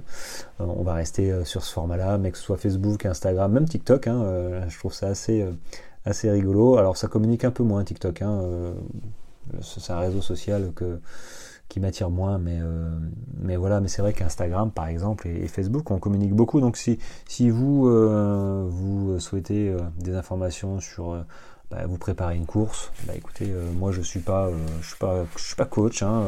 on 0.58 0.82
va 0.82 0.94
rester 0.94 1.44
sur 1.44 1.64
ce 1.64 1.72
format-là, 1.72 2.18
mais 2.18 2.30
que 2.30 2.38
ce 2.38 2.44
soit 2.44 2.56
Facebook, 2.56 3.04
Instagram, 3.04 3.52
même 3.52 3.68
TikTok. 3.68 4.06
Hein, 4.06 4.62
je 4.68 4.78
trouve 4.78 4.92
ça 4.92 5.08
assez, 5.08 5.44
assez 6.04 6.30
rigolo. 6.30 6.76
Alors 6.76 6.96
ça 6.96 7.08
communique 7.08 7.44
un 7.44 7.50
peu 7.50 7.62
moins 7.62 7.84
TikTok, 7.84 8.22
hein, 8.22 8.40
c'est 9.62 9.92
un 9.92 9.98
réseau 9.98 10.22
social 10.22 10.72
que 10.74 11.00
qui 11.70 11.80
m'attire 11.80 12.10
moins, 12.10 12.38
mais, 12.38 12.58
euh, 12.60 12.90
mais 13.38 13.56
voilà, 13.56 13.80
mais 13.80 13.88
c'est 13.88 14.02
vrai 14.02 14.12
qu'Instagram 14.12 14.70
par 14.70 14.88
exemple 14.88 15.28
et, 15.28 15.48
Facebook, 15.48 15.90
on 15.90 15.98
communique 15.98 16.34
beaucoup. 16.34 16.60
Donc 16.60 16.76
si, 16.76 16.98
si 17.26 17.48
vous, 17.48 17.88
euh, 17.88 18.66
vous 18.68 19.18
souhaitez 19.20 19.68
euh, 19.68 19.78
des 19.96 20.14
informations 20.14 20.80
sur 20.80 21.24
bah, 21.70 21.86
vous 21.86 21.96
préparer 21.96 22.36
une 22.36 22.46
course, 22.46 22.90
bah 23.06 23.14
écoutez, 23.16 23.48
moi 23.78 23.92
je 23.92 24.02
suis 24.02 24.20
pas, 24.20 24.50
je 24.82 24.86
suis 24.88 24.98
pas, 24.98 25.24
je 25.36 25.42
suis 25.42 25.56
pas 25.56 25.64
coach. 25.64 26.02
Hein, 26.02 26.24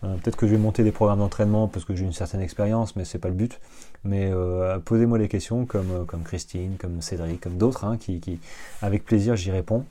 Peut-être 0.00 0.36
que 0.36 0.46
je 0.46 0.52
vais 0.52 0.58
monter 0.58 0.84
des 0.84 0.92
programmes 0.92 1.18
d'entraînement 1.18 1.66
parce 1.66 1.84
que 1.84 1.96
j'ai 1.96 2.04
une 2.04 2.12
certaine 2.12 2.40
expérience, 2.40 2.94
mais 2.94 3.04
c'est 3.04 3.18
pas 3.18 3.28
le 3.28 3.34
but. 3.34 3.60
Mais 4.04 4.32
posez-moi 4.84 5.18
des 5.18 5.28
questions 5.28 5.66
comme, 5.66 6.06
comme 6.06 6.22
Christine, 6.22 6.76
comme 6.78 7.02
Cédric, 7.02 7.40
comme 7.40 7.58
d'autres, 7.58 7.84
hein, 7.84 7.96
qui, 7.98 8.40
avec 8.80 9.04
plaisir 9.04 9.36
j'y 9.36 9.50
réponds. 9.50 9.84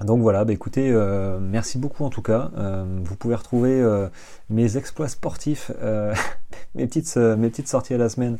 Donc 0.00 0.22
voilà, 0.22 0.44
bah 0.44 0.52
écoutez, 0.52 0.90
euh, 0.90 1.38
merci 1.38 1.78
beaucoup 1.78 2.04
en 2.04 2.10
tout 2.10 2.22
cas. 2.22 2.50
Euh, 2.56 2.84
vous 3.04 3.14
pouvez 3.14 3.36
retrouver 3.36 3.80
euh, 3.80 4.08
mes 4.50 4.76
exploits 4.76 5.08
sportifs, 5.08 5.70
mes, 6.74 6.86
petites, 6.86 7.16
mes 7.16 7.48
petites 7.48 7.68
sorties 7.68 7.94
à 7.94 7.98
la 7.98 8.08
semaine 8.08 8.38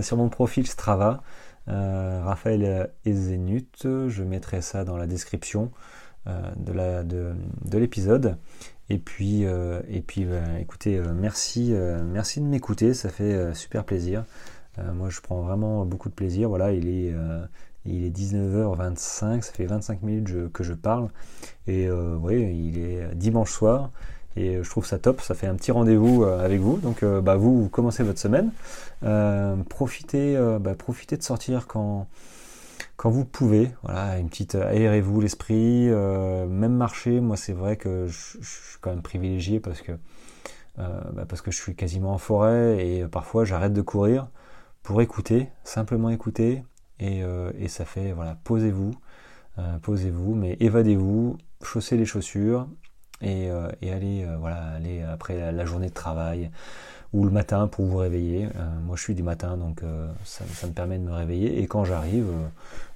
sur 0.00 0.16
mon 0.16 0.28
profil 0.28 0.66
Strava, 0.66 1.22
Raphaël 1.66 2.90
Ezenut. 3.04 3.68
Je 3.82 4.22
mettrai 4.22 4.60
ça 4.62 4.84
dans 4.84 4.96
la 4.96 5.06
description 5.06 5.70
de 6.26 7.78
l'épisode. 7.78 8.36
Et 8.90 8.98
puis, 8.98 9.42
et 9.42 10.02
puis 10.06 10.24
bah, 10.26 10.60
écoutez, 10.60 11.00
merci, 11.14 11.72
merci 12.04 12.40
de 12.40 12.46
m'écouter, 12.46 12.92
ça 12.92 13.08
fait 13.08 13.54
super 13.54 13.84
plaisir. 13.84 14.24
moi, 14.94 15.08
je 15.08 15.20
prends 15.20 15.40
vraiment 15.40 15.86
beaucoup 15.86 16.10
de 16.10 16.14
plaisir. 16.14 16.50
Voilà, 16.50 16.72
il 16.72 16.88
est 16.88 17.14
il 17.86 18.04
est 18.04 18.10
19h25, 18.10 19.42
ça 19.42 19.52
fait 19.52 19.66
25 19.66 20.02
minutes 20.02 20.52
que 20.52 20.64
je 20.64 20.72
parle. 20.72 21.08
Et 21.66 21.86
euh, 21.86 22.16
oui, 22.20 22.42
il 22.42 22.78
est 22.78 23.14
dimanche 23.14 23.52
soir. 23.52 23.90
Et 24.36 24.62
je 24.62 24.68
trouve 24.68 24.84
ça 24.84 24.98
top, 24.98 25.20
ça 25.20 25.34
fait 25.34 25.46
un 25.46 25.54
petit 25.54 25.70
rendez-vous 25.70 26.24
euh, 26.24 26.44
avec 26.44 26.60
vous. 26.60 26.78
Donc 26.78 27.02
euh, 27.02 27.20
bah, 27.20 27.36
vous, 27.36 27.68
commencez 27.68 28.02
votre 28.02 28.18
semaine. 28.18 28.50
profitez, 29.68 30.36
bah, 30.60 30.74
profitez 30.74 31.16
de 31.16 31.22
sortir 31.22 31.66
quand, 31.66 32.06
quand 32.96 33.10
vous 33.10 33.24
pouvez. 33.24 33.70
Voilà, 33.82 34.18
une 34.18 34.28
petite 34.28 34.54
aérez-vous 34.54 35.20
l'esprit. 35.20 35.88
même 35.88 36.74
marcher, 36.74 37.20
moi 37.20 37.36
c'est 37.36 37.52
vrai 37.52 37.76
que 37.76 38.06
je, 38.06 38.38
suis 38.42 38.78
quand 38.80 38.90
même 38.90 39.02
privilégié 39.02 39.60
parce 39.60 39.80
que, 39.82 39.92
bah, 40.76 41.24
parce 41.28 41.40
que 41.42 41.50
je 41.50 41.56
suis 41.56 41.74
quasiment 41.74 42.12
en 42.12 42.18
forêt 42.18 42.86
et 42.86 43.06
parfois 43.06 43.44
j'arrête 43.44 43.72
de 43.72 43.82
courir 43.82 44.28
pour 44.82 45.00
écouter, 45.00 45.48
simplement 45.64 46.10
écouter, 46.10 46.62
euh, 47.02 47.52
et, 47.58 47.68
ça 47.68 47.84
fait, 47.84 48.12
voilà, 48.12 48.36
posez-vous, 48.44 48.94
euh, 49.58 49.78
posez-vous, 49.78 50.34
mais 50.34 50.56
évadez-vous, 50.60 51.38
chaussez 51.62 51.96
les 51.96 52.04
chaussures 52.04 52.68
et, 53.20 53.50
euh, 53.50 53.68
allez, 53.82 54.26
voilà, 54.38 54.62
allez 54.76 55.02
après 55.02 55.52
la, 55.52 55.64
journée 55.64 55.88
de 55.88 55.94
travail 55.94 56.50
ou 57.14 57.24
le 57.24 57.30
matin 57.30 57.66
pour 57.66 57.86
vous 57.86 57.96
réveiller. 57.96 58.48
moi, 58.84 58.96
je 58.96 59.02
suis 59.02 59.14
du 59.14 59.22
matin, 59.22 59.56
donc 59.56 59.80
ça, 60.24 60.44
me 60.66 60.72
permet 60.72 60.98
de 60.98 61.04
me 61.04 61.12
réveiller. 61.12 61.62
Et 61.62 61.66
quand 61.66 61.84
j'arrive, 61.84 62.26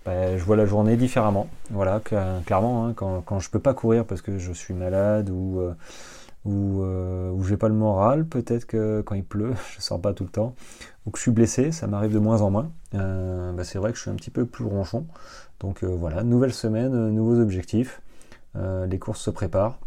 bah, 0.04 0.36
je 0.36 0.44
vois 0.44 0.56
la 0.56 0.66
journée 0.66 0.96
différemment. 0.96 1.48
Voilà, 1.70 2.00
clairement, 2.44 2.86
hein, 2.86 2.92
quand, 2.94 3.22
quand 3.24 3.38
je 3.38 3.48
peux 3.48 3.60
pas 3.60 3.74
courir 3.74 4.04
parce 4.04 4.20
que 4.20 4.36
je 4.38 4.52
suis 4.52 4.74
malade 4.74 5.30
ou 5.30 5.62
ou, 6.44 6.82
euh, 6.82 7.42
j'ai 7.44 7.56
pas 7.56 7.68
le 7.68 7.74
moral, 7.74 8.24
peut-être 8.24 8.64
que 8.64 9.02
quand 9.02 9.14
il 9.14 9.24
pleut, 9.24 9.54
je 9.76 9.80
sors 9.80 10.00
pas 10.00 10.14
tout 10.14 10.24
le 10.24 10.30
temps, 10.30 10.54
ou 11.06 11.10
que 11.10 11.18
je 11.18 11.22
suis 11.22 11.30
blessé, 11.30 11.72
ça 11.72 11.86
m'arrive 11.86 12.12
de 12.12 12.18
moins 12.18 12.42
en 12.42 12.50
moins. 12.50 12.70
Euh, 12.94 13.52
bah, 13.52 13.64
c'est 13.64 13.78
vrai 13.78 13.90
que 13.92 13.96
je 13.96 14.02
suis 14.02 14.10
un 14.10 14.14
petit 14.14 14.30
peu 14.30 14.46
plus 14.46 14.64
ronchon. 14.64 15.06
Donc 15.60 15.82
euh, 15.82 15.88
voilà, 15.88 16.22
nouvelle 16.22 16.54
semaine, 16.54 16.94
euh, 16.94 17.10
nouveaux 17.10 17.40
objectifs, 17.40 18.00
les 18.88 18.98
courses 18.98 19.20
se 19.20 19.30
préparent. 19.30 19.78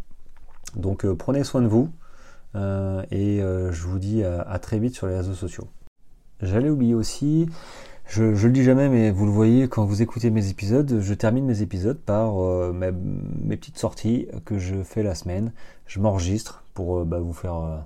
Donc 0.78 1.06
prenez 1.16 1.44
soin 1.44 1.62
de 1.62 1.68
vous 1.68 1.90
et 2.56 3.40
je 3.40 3.84
vous 3.84 4.00
dis 4.00 4.24
à 4.24 4.60
très 4.60 4.80
vite 4.80 4.96
sur 4.96 5.08
les 5.08 5.16
réseaux 5.16 5.34
sociaux. 5.34 5.68
J'allais 6.42 6.70
oublier 6.70 6.96
aussi, 6.96 7.48
je, 8.14 8.24
le 8.24 8.52
dis 8.52 8.64
jamais, 8.64 8.90
mais 8.90 9.10
vous 9.10 9.26
le 9.26 9.32
voyez 9.32 9.70
quand 9.70 9.86
vous 9.86 10.02
écoutez 10.02 10.32
mes 10.32 10.50
épisodes, 10.50 11.00
je 11.00 11.14
termine 11.14 11.46
mes 11.46 11.62
épisodes 11.62 11.98
par 11.98 12.44
euh, 12.44 12.74
mes, 12.74 13.56
petites 13.56 13.78
sorties 13.78 14.28
que 14.44 14.60
je 14.60 14.84
fais 14.84 15.02
la 15.02 15.16
semaine. 15.16 15.54
Je 15.86 16.02
m'enregistre 16.02 16.66
pour 16.74 16.98
euh, 16.98 17.06
bah, 17.06 17.20
vous 17.20 17.32
faire 17.32 17.56
euh, 17.56 17.78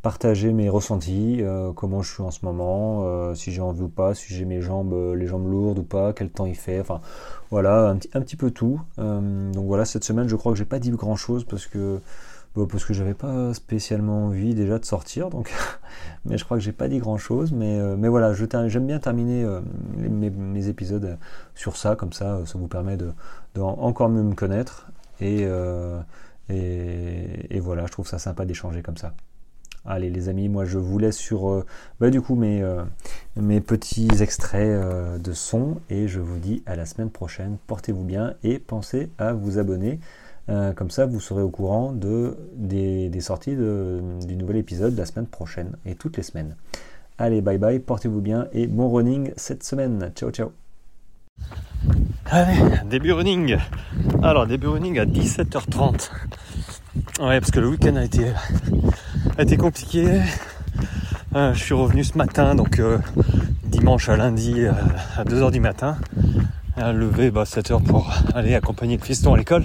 partager 0.00 0.54
mes 0.54 0.70
ressentis, 0.70 1.42
comment 1.76 2.00
je 2.00 2.14
suis 2.14 2.22
en 2.22 2.30
ce 2.30 2.46
moment, 2.46 3.34
si 3.34 3.52
j'ai 3.52 3.60
envie 3.60 3.82
ou 3.82 3.88
pas, 3.88 4.14
si 4.14 4.32
j'ai 4.32 4.46
mes 4.46 4.62
jambes, 4.62 4.94
les 5.14 5.26
jambes 5.26 5.50
lourdes 5.50 5.80
ou 5.80 5.84
pas, 5.84 6.14
quel 6.14 6.30
temps 6.30 6.46
il 6.46 6.54
fait, 6.54 6.80
enfin 6.80 7.02
voilà, 7.50 7.90
un, 7.90 7.96
un 7.96 8.20
petit 8.22 8.36
peu 8.36 8.50
tout. 8.50 8.80
donc 8.96 9.66
voilà, 9.66 9.84
cette 9.84 10.04
semaine, 10.04 10.28
je 10.28 10.36
crois 10.36 10.52
que 10.52 10.58
j'ai 10.58 10.64
pas 10.64 10.78
dit 10.78 10.90
grand 10.92 11.16
chose 11.16 11.44
parce 11.44 11.66
que 11.66 12.00
parce 12.54 12.84
que 12.84 12.94
j'avais 12.94 13.14
pas 13.14 13.52
spécialement 13.52 14.26
envie 14.26 14.54
déjà 14.54 14.78
de 14.78 14.84
sortir, 14.84 15.28
donc 15.28 15.52
mais 16.24 16.38
je 16.38 16.44
crois 16.44 16.56
que 16.56 16.62
j'ai 16.62 16.72
pas 16.72 16.88
dit 16.88 16.98
grand 16.98 17.18
chose. 17.18 17.52
Mais, 17.52 17.78
euh, 17.78 17.96
mais 17.96 18.08
voilà, 18.08 18.32
j'aime 18.32 18.86
bien 18.86 18.98
terminer 18.98 19.42
euh, 19.42 19.60
mes, 19.96 20.68
épisodes 20.68 21.18
sur 21.54 21.76
ça, 21.76 21.96
comme 21.96 22.12
ça, 22.12 22.40
ça 22.46 22.58
vous 22.58 22.68
permet 22.68 22.96
de, 22.96 23.12
encore 23.60 24.08
mieux 24.08 24.22
me 24.22 24.34
connaître. 24.34 24.88
Et, 25.20 25.40
euh, 25.42 26.00
et, 26.48 27.60
voilà, 27.60 27.86
je 27.86 27.92
trouve 27.92 28.06
ça 28.06 28.18
sympa 28.18 28.44
d'échanger 28.44 28.82
comme 28.82 28.96
ça. 28.96 29.14
Allez 29.86 30.08
les 30.08 30.30
amis, 30.30 30.48
moi 30.48 30.64
je 30.64 30.78
vous 30.78 30.98
laisse 30.98 31.18
sur 31.18 31.62
bah, 32.00 32.08
du 32.08 32.22
coup 32.22 32.36
mes, 32.36 32.64
mes 33.36 33.60
petits 33.60 34.08
extraits 34.22 35.20
de 35.20 35.32
son 35.34 35.76
et 35.90 36.08
je 36.08 36.20
vous 36.20 36.38
dis 36.38 36.62
à 36.64 36.74
la 36.74 36.86
semaine 36.86 37.10
prochaine. 37.10 37.58
Portez-vous 37.66 38.04
bien 38.04 38.32
et 38.42 38.58
pensez 38.58 39.10
à 39.18 39.34
vous 39.34 39.58
abonner 39.58 40.00
euh, 40.50 40.72
comme 40.74 40.90
ça, 40.90 41.06
vous 41.06 41.20
serez 41.20 41.42
au 41.42 41.48
courant 41.48 41.92
de, 41.92 42.36
des, 42.54 43.20
sorties 43.20 43.56
du 43.56 44.36
nouvel 44.36 44.56
épisode 44.56 44.96
la 44.96 45.06
semaine 45.06 45.26
prochaine 45.26 45.76
et 45.86 45.94
toutes 45.94 46.16
les 46.16 46.22
semaines. 46.22 46.56
Allez, 47.16 47.40
bye 47.40 47.58
bye, 47.58 47.78
portez-vous 47.78 48.20
bien 48.20 48.48
et 48.52 48.66
bon 48.66 48.90
running 48.90 49.32
cette 49.36 49.64
semaine. 49.64 50.10
Ciao, 50.14 50.30
ciao. 50.30 50.52
Allez, 52.26 52.58
début 52.90 53.12
running. 53.12 53.56
Alors, 54.22 54.46
début 54.46 54.66
running 54.66 54.98
à 54.98 55.06
17h30. 55.06 56.10
Ouais, 57.20 57.40
parce 57.40 57.50
que 57.50 57.60
le 57.60 57.68
week-end 57.68 57.96
a 57.96 58.04
été, 58.04 59.56
compliqué. 59.56 60.20
Euh, 61.34 61.54
je 61.54 61.62
suis 61.62 61.74
revenu 61.74 62.04
ce 62.04 62.18
matin, 62.18 62.54
donc 62.54 62.78
euh, 62.80 62.98
dimanche 63.64 64.08
à 64.08 64.16
lundi 64.16 64.66
à 65.16 65.24
2h 65.24 65.52
du 65.52 65.60
matin. 65.60 65.96
Levé 66.76 67.30
bah, 67.30 67.44
7h 67.44 67.82
pour 67.82 68.12
aller 68.34 68.54
accompagner 68.54 68.96
le 68.96 69.02
fiston 69.02 69.34
à 69.34 69.38
l'école 69.38 69.64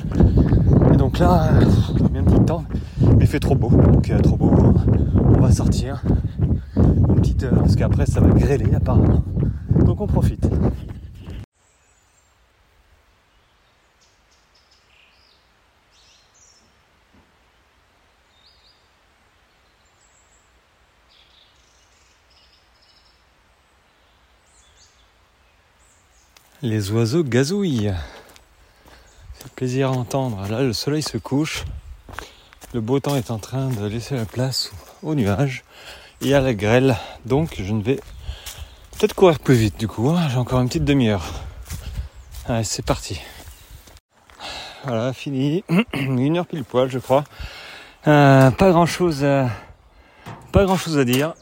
là, 1.19 1.49
de 1.59 2.43
temps, 2.43 2.63
mais 3.01 3.25
il 3.25 3.27
fait 3.27 3.39
trop 3.39 3.55
beau. 3.55 3.69
Donc 3.69 4.09
euh, 4.09 4.19
trop 4.19 4.37
beau, 4.37 4.51
on 5.15 5.39
va 5.39 5.51
sortir. 5.51 6.01
Une 6.75 7.15
petite 7.15 7.43
heure, 7.43 7.55
parce 7.55 7.75
qu'après 7.75 8.05
ça 8.05 8.21
va 8.21 8.29
grêler 8.29 8.73
apparemment. 8.73 9.23
Donc 9.85 10.01
on 10.01 10.07
profite. 10.07 10.47
Les 26.61 26.91
oiseaux 26.91 27.23
gazouillent 27.23 27.93
plaisir 29.59 29.89
à 29.89 29.91
entendre. 29.91 30.47
Là, 30.49 30.61
le 30.61 30.71
soleil 30.71 31.01
se 31.01 31.17
couche. 31.17 31.65
Le 32.73 32.79
beau 32.79 33.01
temps 33.01 33.17
est 33.17 33.29
en 33.29 33.39
train 33.39 33.67
de 33.67 33.85
laisser 33.87 34.15
la 34.15 34.23
place 34.23 34.71
aux 35.03 35.15
nuages 35.15 35.65
et 36.21 36.33
à 36.33 36.39
la 36.39 36.53
grêle. 36.53 36.95
Donc, 37.25 37.55
je 37.61 37.73
ne 37.73 37.83
vais 37.83 37.99
peut-être 38.93 39.13
courir 39.13 39.37
plus 39.37 39.55
vite 39.55 39.77
du 39.77 39.89
coup. 39.89 40.07
Hein. 40.11 40.29
J'ai 40.29 40.37
encore 40.37 40.61
une 40.61 40.69
petite 40.69 40.85
demi-heure. 40.85 41.25
Allez, 42.47 42.63
c'est 42.63 42.85
parti. 42.85 43.19
Voilà, 44.85 45.11
fini. 45.11 45.65
Une 45.93 46.37
heure 46.37 46.47
pile 46.47 46.63
poil, 46.63 46.89
je 46.89 46.99
crois. 46.99 47.25
Euh, 48.07 48.51
pas 48.51 48.71
grand 48.71 48.85
chose 48.85 49.25
à, 49.25 49.49
pas 50.53 50.63
grand 50.63 50.77
chose 50.77 50.97
à 50.97 51.03
dire. 51.03 51.33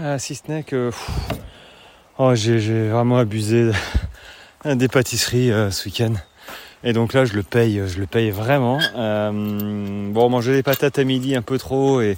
Euh, 0.00 0.18
si 0.18 0.34
ce 0.34 0.50
n'est 0.50 0.62
que 0.62 0.92
oh, 2.16 2.34
j'ai 2.34 2.88
vraiment 2.88 3.18
abusé 3.18 3.70
des 4.64 4.88
pâtisseries 4.88 5.52
euh, 5.52 5.70
ce 5.70 5.84
week-end. 5.90 6.14
Et 6.86 6.92
donc 6.92 7.14
là, 7.14 7.24
je 7.24 7.34
le 7.34 7.42
paye, 7.42 7.82
je 7.84 7.98
le 7.98 8.06
paye 8.06 8.30
vraiment. 8.30 8.78
Euh, 8.94 9.32
bon, 10.12 10.30
manger 10.30 10.52
des 10.52 10.62
patates 10.62 11.00
à 11.00 11.02
midi 11.02 11.34
un 11.34 11.42
peu 11.42 11.58
trop 11.58 12.00
et 12.00 12.16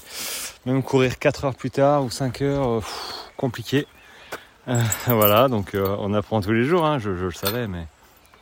même 0.67 0.83
courir 0.83 1.19
4 1.19 1.47
heures 1.47 1.55
plus 1.55 1.71
tard 1.71 2.05
ou 2.05 2.11
5 2.11 2.43
heures, 2.43 2.69
euh, 2.69 2.81
compliqué. 3.39 3.87
Euh, 4.69 4.79
voilà, 5.07 5.49
donc 5.49 5.75
on 5.75 6.13
apprend 6.13 6.43
tous 6.43 6.53
les 6.53 6.65
jours, 6.65 6.85
hein, 6.85 6.99
je, 6.99 7.09
le 7.09 7.31
savais, 7.31 7.67
mais 7.67 7.87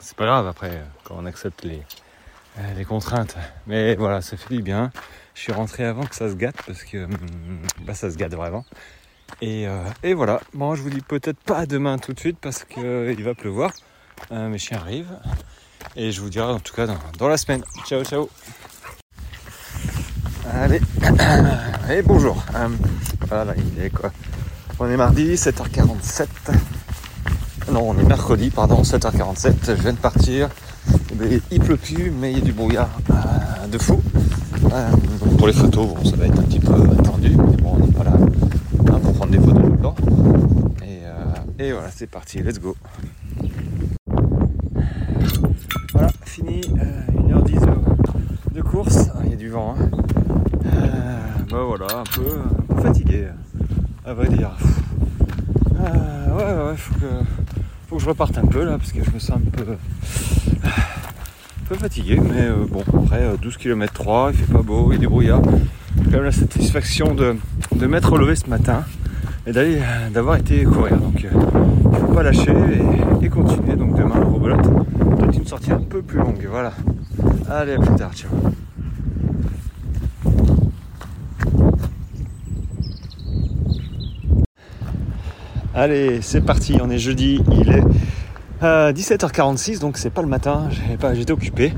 c'est 0.01 0.17
pas 0.17 0.25
grave 0.25 0.49
après 0.49 0.83
quand 1.05 1.15
on 1.17 1.27
accepte 1.27 1.63
les, 1.63 1.81
les 2.77 2.85
contraintes. 2.85 3.37
Mais 3.69 3.95
voilà, 3.95 4.21
ça 4.21 4.37
fait 4.37 4.53
du 4.53 4.63
bien. 4.63 4.91
Je 5.37 5.43
suis 5.43 5.53
rentré 5.53 5.85
avant 5.85 6.07
que 6.07 6.17
ça 6.17 6.29
se 6.29 6.35
gâte 6.35 6.57
parce 6.67 6.83
que 6.83 7.07
bah, 7.83 7.95
ça 7.95 8.11
se 8.11 8.17
gâte 8.17 8.35
vraiment. 8.35 8.65
Et, 9.41 9.69
voilà, 10.13 10.41
bon, 10.55 10.75
je 10.75 10.83
vous 10.83 10.91
dis 10.91 11.03
peut-être 11.03 11.39
pas 11.39 11.67
demain 11.67 11.99
tout 11.99 12.15
de 12.15 12.19
suite 12.19 12.39
parce 12.41 12.65
qu'il 12.65 13.23
va 13.23 13.35
pleuvoir. 13.35 13.71
Mes 14.33 14.59
chiens 14.59 14.79
arrivent. 14.79 15.17
Et 15.95 16.13
je 16.13 16.21
vous 16.21 16.29
dirai 16.31 16.53
en 16.53 16.59
tout 16.59 16.75
cas 16.75 16.87
dans, 17.19 17.29
la 17.29 17.37
semaine. 17.37 17.63
Ciao, 17.87 18.05
ciao. 18.05 18.29
Allez, 20.53 20.81
et 21.91 22.03
bonjour. 22.03 22.43
Euh, 22.55 22.69
voilà, 23.29 23.55
il 23.57 23.83
est 23.83 23.91
quoi 23.91 24.11
On 24.79 24.91
est 24.91 24.97
mardi, 24.97 25.35
7h47. 25.35 26.27
Non, 27.73 27.91
on 27.91 27.99
est 27.99 28.05
mercredi, 28.05 28.51
pardon, 28.51 28.83
7h47. 28.83 29.55
Je 29.67 29.73
viens 29.73 29.93
de 29.93 29.99
partir. 29.99 30.49
Il 31.51 31.61
pleut 31.61 31.77
plus, 31.77 32.11
mais 32.11 32.33
il 32.33 32.39
y 32.39 32.41
a 32.41 32.45
du 32.45 32.53
brouillard 32.53 32.91
euh, 33.11 33.67
de 33.67 33.79
fou. 33.79 34.03
pour 35.39 35.47
les 35.47 35.53
photos, 35.53 35.89
bon, 35.89 36.05
ça 36.05 36.17
va 36.17 36.27
être 36.27 36.39
un 36.39 36.43
petit 36.43 36.61
peu 36.61 36.75
tendu, 37.03 37.31
mais 37.31 37.57
bon, 37.57 37.77
on 37.81 37.87
n'est 37.87 37.93
pas 37.93 38.05
là 38.05 38.13
hein, 38.15 39.01
pour 39.03 39.15
prendre 39.15 39.33
des 39.33 39.39
photos 39.39 39.63
tout 39.63 39.73
le 39.73 39.79
temps. 39.79 39.95
Et 41.59 41.73
voilà, 41.73 41.91
c'est 41.91 42.07
parti, 42.07 42.43
let's 42.43 42.61
go. 42.61 42.77
Fini, 46.25 46.61
1h10 46.61 47.63
euh, 47.63 47.75
de 48.53 48.63
course. 48.63 49.11
Ah, 49.15 49.21
il 49.25 49.31
y 49.31 49.33
a 49.35 49.37
du 49.37 49.49
vent. 49.49 49.75
Hein. 49.79 49.91
Euh, 50.67 51.19
bah 51.51 51.63
voilà, 51.67 51.87
un 51.99 52.05
peu, 52.15 52.83
fatigué, 52.83 53.27
à 54.05 54.15
vrai 54.15 54.29
dire. 54.29 54.51
Euh, 55.79 56.37
ouais, 56.37 56.71
ouais, 56.71 56.77
faut 56.77 56.95
que, 56.95 57.07
faut 57.89 57.97
que 57.97 58.03
je 58.03 58.09
reparte 58.09 58.37
un 58.39 58.47
peu 58.47 58.65
là, 58.65 58.79
parce 58.79 58.93
que 58.93 59.03
je 59.03 59.11
me 59.11 59.19
sens 59.19 59.37
un 59.37 59.51
peu, 59.51 59.65
un 60.65 61.69
peu 61.69 61.75
fatigué. 61.77 62.21
Mais 62.21 62.49
bon, 62.69 62.83
après 63.05 63.37
12 63.41 63.57
km 63.57 63.93
3, 63.93 64.31
il 64.33 64.39
fait 64.39 64.53
pas 64.53 64.63
beau, 64.63 64.93
il 64.93 64.99
du 64.99 65.09
brouillard. 65.09 65.43
J'ai 65.99 66.05
quand 66.05 66.17
même 66.17 66.25
la 66.25 66.33
satisfaction 66.33 67.15
de, 67.15 67.37
de 67.75 67.87
m'être 67.87 68.13
relevé 68.13 68.37
ce 68.37 68.49
matin 68.51 68.85
et 69.47 69.53
d'avoir 70.13 70.37
été 70.37 70.65
courir. 70.65 70.97
Donc 70.99 71.25
il 71.25 71.99
faut 71.99 72.13
pas 72.13 72.23
lâcher 72.23 72.53
et, 73.23 73.29
continuer. 73.29 73.77
Donc 73.77 73.97
demain, 73.97 74.21
rebelote 74.21 74.67
une 75.67 75.73
un 75.73 75.79
peu 75.79 76.03
plus 76.03 76.19
longue. 76.19 76.47
Voilà. 76.51 76.73
Allez, 77.49 77.75
à 77.75 77.79
plus 77.79 77.95
tard. 77.95 78.13
Ciao. 78.15 78.31
Allez, 85.75 86.21
c'est 86.23 86.41
parti. 86.41 86.79
On 86.83 86.91
est 86.91 86.99
jeudi. 86.99 87.43
Il 87.53 87.71
est 87.71 87.85
17h46, 88.63 89.79
donc 89.79 89.99
c'est 89.99 90.11
pas 90.11 90.23
le 90.23 90.29
matin. 90.29 90.69
J'étais 91.15 91.33
occupé. 91.33 91.73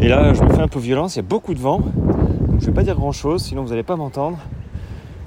Et 0.00 0.08
là, 0.08 0.34
je 0.34 0.42
me 0.42 0.52
fais 0.52 0.60
un 0.60 0.68
peu 0.68 0.78
violence. 0.78 1.14
Il 1.14 1.18
y 1.18 1.20
a 1.20 1.22
beaucoup 1.22 1.54
de 1.54 1.60
vent. 1.60 1.78
Donc 1.78 2.60
je 2.60 2.66
vais 2.66 2.72
pas 2.72 2.82
dire 2.82 2.96
grand 2.96 3.12
chose, 3.12 3.42
sinon 3.42 3.62
vous 3.62 3.70
n'allez 3.70 3.82
pas 3.82 3.96
m'entendre. 3.96 4.38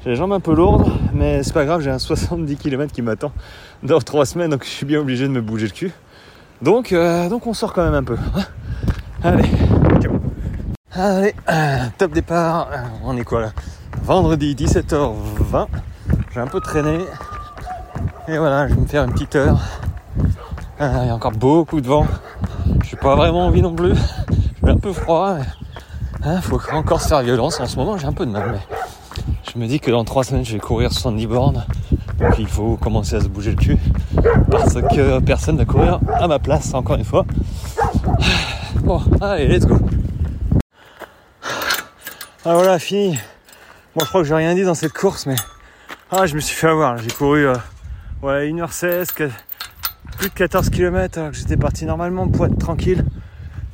J'ai 0.03 0.11
les 0.11 0.15
jambes 0.17 0.33
un 0.33 0.41
peu 0.41 0.53
lourdes, 0.53 0.91
mais 1.13 1.43
c'est 1.43 1.53
pas 1.53 1.63
grave, 1.63 1.81
j'ai 1.81 1.89
un 1.89 1.97
70 1.97 2.57
km 2.57 2.91
qui 2.91 3.01
m'attend 3.01 3.31
dans 3.83 3.99
3 3.99 4.25
semaines, 4.25 4.51
donc 4.51 4.65
je 4.65 4.69
suis 4.69 4.85
bien 4.85 4.99
obligé 4.99 5.23
de 5.23 5.31
me 5.31 5.39
bouger 5.39 5.65
le 5.65 5.71
cul. 5.71 5.91
Donc, 6.63 6.93
euh, 6.93 7.27
donc 7.27 7.45
on 7.45 7.53
sort 7.53 7.73
quand 7.73 7.83
même 7.83 7.93
un 7.93 8.03
peu. 8.03 8.17
Hein. 8.35 8.43
Allez, 9.21 9.49
Allez, 10.93 11.35
euh, 11.51 11.85
top 11.97 12.13
départ. 12.13 12.69
Euh, 12.71 12.77
on 13.03 13.17
est 13.17 13.25
quoi 13.25 13.41
là? 13.41 13.51
Vendredi 14.03 14.55
17h20. 14.55 15.67
J'ai 16.33 16.39
un 16.39 16.47
peu 16.47 16.61
traîné. 16.61 16.99
Et 18.29 18.37
voilà, 18.37 18.69
je 18.69 18.75
vais 18.75 18.79
me 18.79 18.85
faire 18.85 19.03
une 19.03 19.11
petite 19.11 19.35
heure. 19.35 19.59
il 20.79 20.85
y 20.85 21.09
a 21.09 21.13
encore 21.13 21.33
beaucoup 21.33 21.81
de 21.81 21.87
vent. 21.87 22.07
J'ai 22.85 22.95
pas 22.95 23.17
vraiment 23.17 23.47
envie 23.47 23.61
non 23.61 23.75
plus. 23.75 23.95
J'ai 24.63 24.69
un 24.69 24.77
peu 24.77 24.93
froid. 24.93 25.35
Il 26.21 26.29
hein, 26.29 26.39
faut 26.39 26.61
encore 26.71 27.01
se 27.01 27.09
faire 27.09 27.23
violence. 27.23 27.59
En 27.59 27.65
ce 27.65 27.75
moment, 27.75 27.97
j'ai 27.97 28.07
un 28.07 28.13
peu 28.13 28.25
de 28.25 28.31
mal. 28.31 28.53
Mais 28.53 28.77
je 29.53 29.59
me 29.59 29.67
dis 29.67 29.81
que 29.81 29.91
dans 29.91 30.05
3 30.05 30.23
semaines, 30.23 30.45
je 30.45 30.53
vais 30.53 30.59
courir 30.59 30.93
70 30.93 31.27
bornes. 31.27 31.65
Donc 32.23 32.39
il 32.39 32.47
faut 32.47 32.77
commencer 32.77 33.17
à 33.17 33.21
se 33.21 33.27
bouger 33.27 33.51
le 33.51 33.57
cul 33.57 33.77
parce 34.49 34.75
que 34.75 35.19
personne 35.19 35.57
ne 35.57 35.65
courir 35.65 35.99
à 36.13 36.25
ma 36.29 36.39
place 36.39 36.73
encore 36.73 36.95
une 36.95 37.03
fois. 37.03 37.25
Bon, 38.79 39.01
allez, 39.19 39.47
let's 39.47 39.65
go. 39.65 39.77
Ah 42.45 42.53
voilà, 42.55 42.79
fini. 42.79 43.17
Bon, 43.93 44.05
je 44.05 44.09
crois 44.09 44.21
que 44.21 44.27
j'ai 44.27 44.35
rien 44.35 44.55
dit 44.55 44.63
dans 44.63 44.73
cette 44.73 44.93
course, 44.93 45.25
mais 45.25 45.35
ah, 46.11 46.25
je 46.25 46.35
me 46.35 46.39
suis 46.39 46.55
fait 46.55 46.67
avoir. 46.67 46.97
J'ai 46.97 47.09
couru 47.09 47.45
euh, 47.45 47.55
ouais, 48.21 48.49
1h16, 48.49 49.07
plus 50.17 50.29
de 50.29 50.33
14 50.33 50.69
km 50.69 51.17
alors 51.19 51.31
que 51.31 51.37
j'étais 51.37 51.57
parti 51.57 51.85
normalement 51.85 52.29
pour 52.29 52.45
être 52.45 52.57
tranquille. 52.57 53.03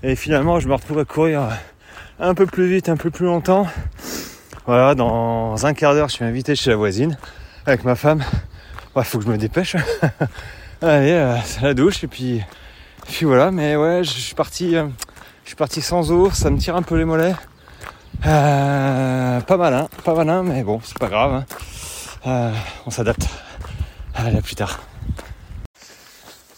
Et 0.02 0.16
finalement, 0.16 0.60
je 0.60 0.68
me 0.68 0.74
retrouve 0.74 0.98
à 0.98 1.06
courir 1.06 1.42
euh, 1.42 1.50
un 2.20 2.34
peu 2.34 2.48
plus 2.48 2.68
vite, 2.68 2.90
un 2.90 2.98
peu 2.98 3.12
plus 3.12 3.28
longtemps. 3.28 3.68
Voilà, 4.66 4.96
dans 4.96 5.66
un 5.68 5.74
quart 5.76 5.94
d'heure, 5.94 6.10
je 6.10 6.16
suis 6.16 6.26
invité 6.26 6.56
chez 6.56 6.72
la 6.72 6.78
voisine 6.78 7.16
avec 7.66 7.84
ma 7.84 7.96
femme. 7.96 8.24
Il 8.96 9.04
faut 9.04 9.20
que 9.20 9.26
je 9.26 9.30
me 9.30 9.38
dépêche. 9.38 9.76
Allez, 10.82 11.12
euh, 11.12 11.38
c'est 11.44 11.62
la 11.62 11.74
douche 11.74 12.04
et 12.04 12.08
puis, 12.08 12.42
puis 13.08 13.26
voilà. 13.26 13.52
Mais 13.52 13.76
ouais, 13.76 14.04
je 14.04 14.12
suis 14.12 14.36
parti, 14.36 14.76
euh, 14.76 14.88
je 15.44 15.50
suis 15.50 15.56
parti 15.56 15.82
sans 15.82 16.12
eau. 16.12 16.30
Ça 16.32 16.50
me 16.50 16.58
tire 16.58 16.76
un 16.76 16.82
peu 16.82 16.98
les 16.98 17.06
mollets. 17.06 17.36
Euh, 18.26 19.40
pas 19.42 19.58
malin, 19.58 19.88
pas 20.04 20.14
malin, 20.14 20.44
mais 20.44 20.64
bon, 20.64 20.82
c'est 20.84 20.98
pas 20.98 21.08
grave. 21.08 21.46
Hein. 22.26 22.52
on 22.86 22.92
s'adapte. 22.92 23.28
Allez, 24.16 24.38
à 24.38 24.42
plus 24.42 24.56
tard. 24.56 24.80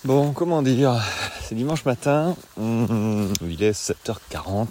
Bon, 0.04 0.32
comment 0.32 0.64
dire 0.64 1.00
C'est 1.44 1.54
dimanche 1.54 1.86
matin. 1.86 2.36
il 2.58 3.64
est 3.64 3.72
7h40 3.72 4.68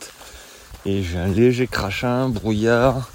et 0.87 1.03
j'ai 1.03 1.19
un 1.19 1.29
léger 1.29 1.67
crachin, 1.67 2.29
brouillard. 2.29 3.11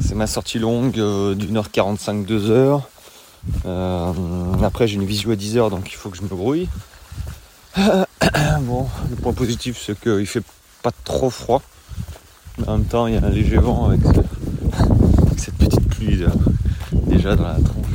C'est 0.00 0.14
ma 0.14 0.26
sortie 0.26 0.58
longue 0.58 0.92
d'une 1.36 1.56
heure 1.56 1.70
45, 1.70 2.24
deux 2.24 2.50
heures. 2.50 2.88
Euh, 3.64 4.12
après 4.62 4.86
j'ai 4.86 4.96
une 4.96 5.06
visio 5.06 5.30
à 5.30 5.34
10h 5.34 5.70
donc 5.70 5.90
il 5.90 5.96
faut 5.96 6.10
que 6.10 6.16
je 6.16 6.22
me 6.22 6.28
brouille. 6.28 6.68
bon, 8.60 8.86
le 9.08 9.16
point 9.16 9.32
positif 9.32 9.80
c'est 9.84 9.98
qu'il 9.98 10.26
fait 10.26 10.42
pas 10.82 10.90
trop 11.04 11.30
froid. 11.30 11.62
Mais 12.58 12.68
en 12.68 12.78
même 12.78 12.86
temps 12.86 13.06
il 13.06 13.14
y 13.14 13.16
a 13.16 13.24
un 13.24 13.30
léger 13.30 13.56
vent 13.56 13.86
avec, 13.86 14.00
cette 15.36 15.54
petite 15.54 15.88
pluie 15.88 16.24
déjà 16.92 17.36
dans 17.36 17.44
la 17.44 17.54
tronche. 17.54 17.86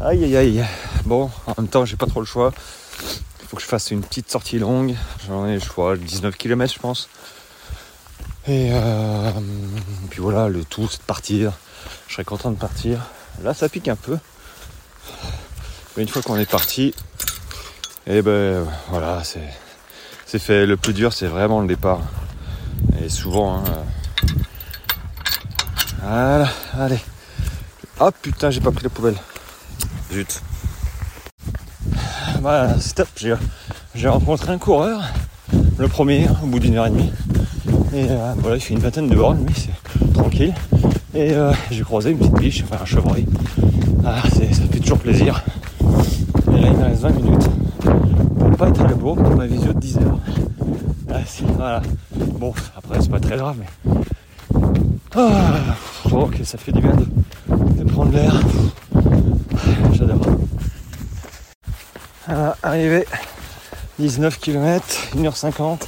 Aïe 0.00 0.24
aïe 0.24 0.36
aïe. 0.36 0.64
Bon, 1.04 1.30
en 1.46 1.54
même 1.58 1.68
temps 1.68 1.84
j'ai 1.84 1.96
pas 1.96 2.06
trop 2.06 2.20
le 2.20 2.26
choix. 2.26 2.52
Il 3.42 3.48
faut 3.48 3.56
que 3.56 3.62
je 3.62 3.66
fasse 3.66 3.90
une 3.90 4.02
petite 4.02 4.30
sortie 4.30 4.58
longue. 4.58 4.94
J'en 5.26 5.46
ai 5.46 5.58
je 5.58 5.68
crois 5.68 5.96
19 5.96 6.36
km 6.36 6.72
je 6.72 6.78
pense. 6.78 7.08
Et, 8.48 8.70
euh, 8.72 9.30
puis 10.08 10.22
voilà, 10.22 10.48
le 10.48 10.64
tout 10.64 10.88
c'est 10.90 11.00
de 11.00 11.02
partir. 11.02 11.52
Je 12.06 12.14
serais 12.14 12.24
content 12.24 12.50
de 12.50 12.56
partir. 12.56 13.00
Là, 13.42 13.52
ça 13.52 13.68
pique 13.68 13.88
un 13.88 13.96
peu. 13.96 14.16
Mais 15.96 16.02
une 16.02 16.08
fois 16.08 16.22
qu'on 16.22 16.38
est 16.38 16.50
parti, 16.50 16.94
et 18.06 18.16
eh 18.16 18.22
ben 18.22 18.64
voilà, 18.88 19.22
c'est 19.22 20.38
fait. 20.38 20.64
Le 20.64 20.78
plus 20.78 20.94
dur, 20.94 21.12
c'est 21.12 21.26
vraiment 21.26 21.60
le 21.60 21.68
départ. 21.68 22.00
Et 23.04 23.10
souvent, 23.10 23.58
hein, 23.58 23.64
voilà, 26.00 26.48
allez. 26.78 27.00
Ah 28.00 28.10
putain, 28.12 28.50
j'ai 28.50 28.62
pas 28.62 28.72
pris 28.72 28.84
la 28.84 28.90
poubelle. 28.90 29.16
Zut. 30.10 30.40
Voilà, 32.40 32.80
stop. 32.80 33.08
J'ai 33.94 34.08
rencontré 34.08 34.52
un 34.52 34.58
coureur, 34.58 35.02
le 35.76 35.88
premier, 35.88 36.28
au 36.42 36.46
bout 36.46 36.60
d'une 36.60 36.76
heure 36.76 36.86
et 36.86 36.90
demie. 36.90 37.12
Et 37.94 38.06
euh, 38.10 38.34
voilà, 38.38 38.56
il 38.56 38.60
fait 38.60 38.74
une 38.74 38.80
vingtaine 38.80 39.08
de 39.08 39.14
bornes, 39.14 39.46
lui, 39.46 39.54
c'est 39.54 40.12
tranquille. 40.12 40.52
Et 41.14 41.32
euh, 41.32 41.52
j'ai 41.70 41.82
croisé 41.82 42.10
une 42.10 42.18
petite 42.18 42.34
biche, 42.34 42.64
enfin 42.64 42.82
un 42.82 42.84
chevreuil. 42.84 43.26
Ah, 44.04 44.22
ça 44.28 44.40
fait 44.70 44.78
toujours 44.78 44.98
plaisir. 44.98 45.42
Et 45.80 46.60
là, 46.60 46.68
il 46.68 46.76
me 46.76 46.84
reste 46.84 47.02
20 47.02 47.10
minutes 47.10 47.48
pour 48.38 48.50
pas 48.56 48.68
être 48.68 48.82
à 48.82 48.88
la 48.88 48.94
bourre 48.94 49.16
pour 49.16 49.34
ma 49.34 49.46
visio 49.46 49.72
de 49.72 49.78
10 49.78 49.96
heures. 49.98 50.18
Ah, 51.10 51.20
voilà. 51.56 51.82
Bon, 52.38 52.52
après, 52.76 53.00
c'est 53.00 53.10
pas 53.10 53.20
très 53.20 53.36
grave, 53.36 53.56
mais. 53.58 54.00
Ah, 55.16 55.74
ok, 56.12 56.40
ça 56.44 56.58
fait 56.58 56.72
du 56.72 56.82
bien 56.82 56.92
de, 56.94 57.84
prendre 57.84 58.12
l'air. 58.12 58.34
J'adore. 59.94 60.20
arrivé, 62.62 63.06
19 63.98 64.38
km, 64.38 64.84
1h50, 65.16 65.78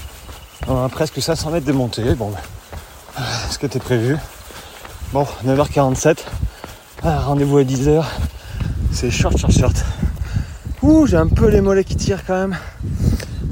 on 0.68 0.84
a 0.84 0.88
presque 0.88 1.20
500 1.20 1.50
mètres 1.50 1.66
de 1.66 1.72
montée. 1.72 2.14
Bon, 2.14 2.32
ce 3.50 3.58
qui 3.58 3.66
était 3.66 3.78
prévu. 3.78 4.16
Bon, 5.12 5.26
9h47. 5.44 6.18
Ah, 7.02 7.20
rendez-vous 7.20 7.58
à 7.58 7.62
10h. 7.62 8.04
C'est 8.92 9.10
short, 9.10 9.36
short, 9.38 9.52
short. 9.52 9.84
Ouh, 10.82 11.06
j'ai 11.06 11.16
un 11.16 11.26
peu 11.26 11.48
les 11.48 11.60
mollets 11.60 11.84
qui 11.84 11.96
tirent 11.96 12.24
quand 12.26 12.34
même. 12.34 12.56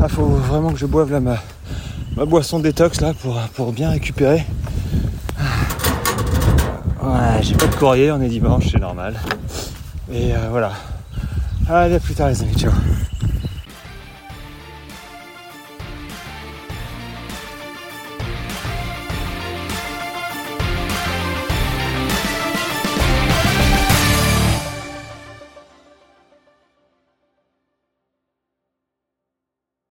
Ah, 0.00 0.08
faut 0.08 0.26
vraiment 0.26 0.70
que 0.70 0.78
je 0.78 0.86
boive 0.86 1.10
là 1.10 1.20
ma, 1.20 2.24
boisson 2.24 2.58
détox 2.58 3.00
là 3.00 3.12
pour, 3.54 3.72
bien 3.72 3.90
récupérer. 3.90 4.44
Ouais, 7.02 7.42
j'ai 7.42 7.54
pas 7.54 7.66
de 7.66 7.74
courrier, 7.74 8.12
on 8.12 8.20
est 8.20 8.28
dimanche, 8.28 8.68
c'est 8.70 8.80
normal. 8.80 9.18
Et 10.12 10.34
euh, 10.34 10.48
voilà. 10.50 10.72
Allez, 11.68 11.94
à 11.96 12.00
plus 12.00 12.14
tard 12.14 12.28
les 12.28 12.42
amis, 12.42 12.54
ciao. 12.54 12.72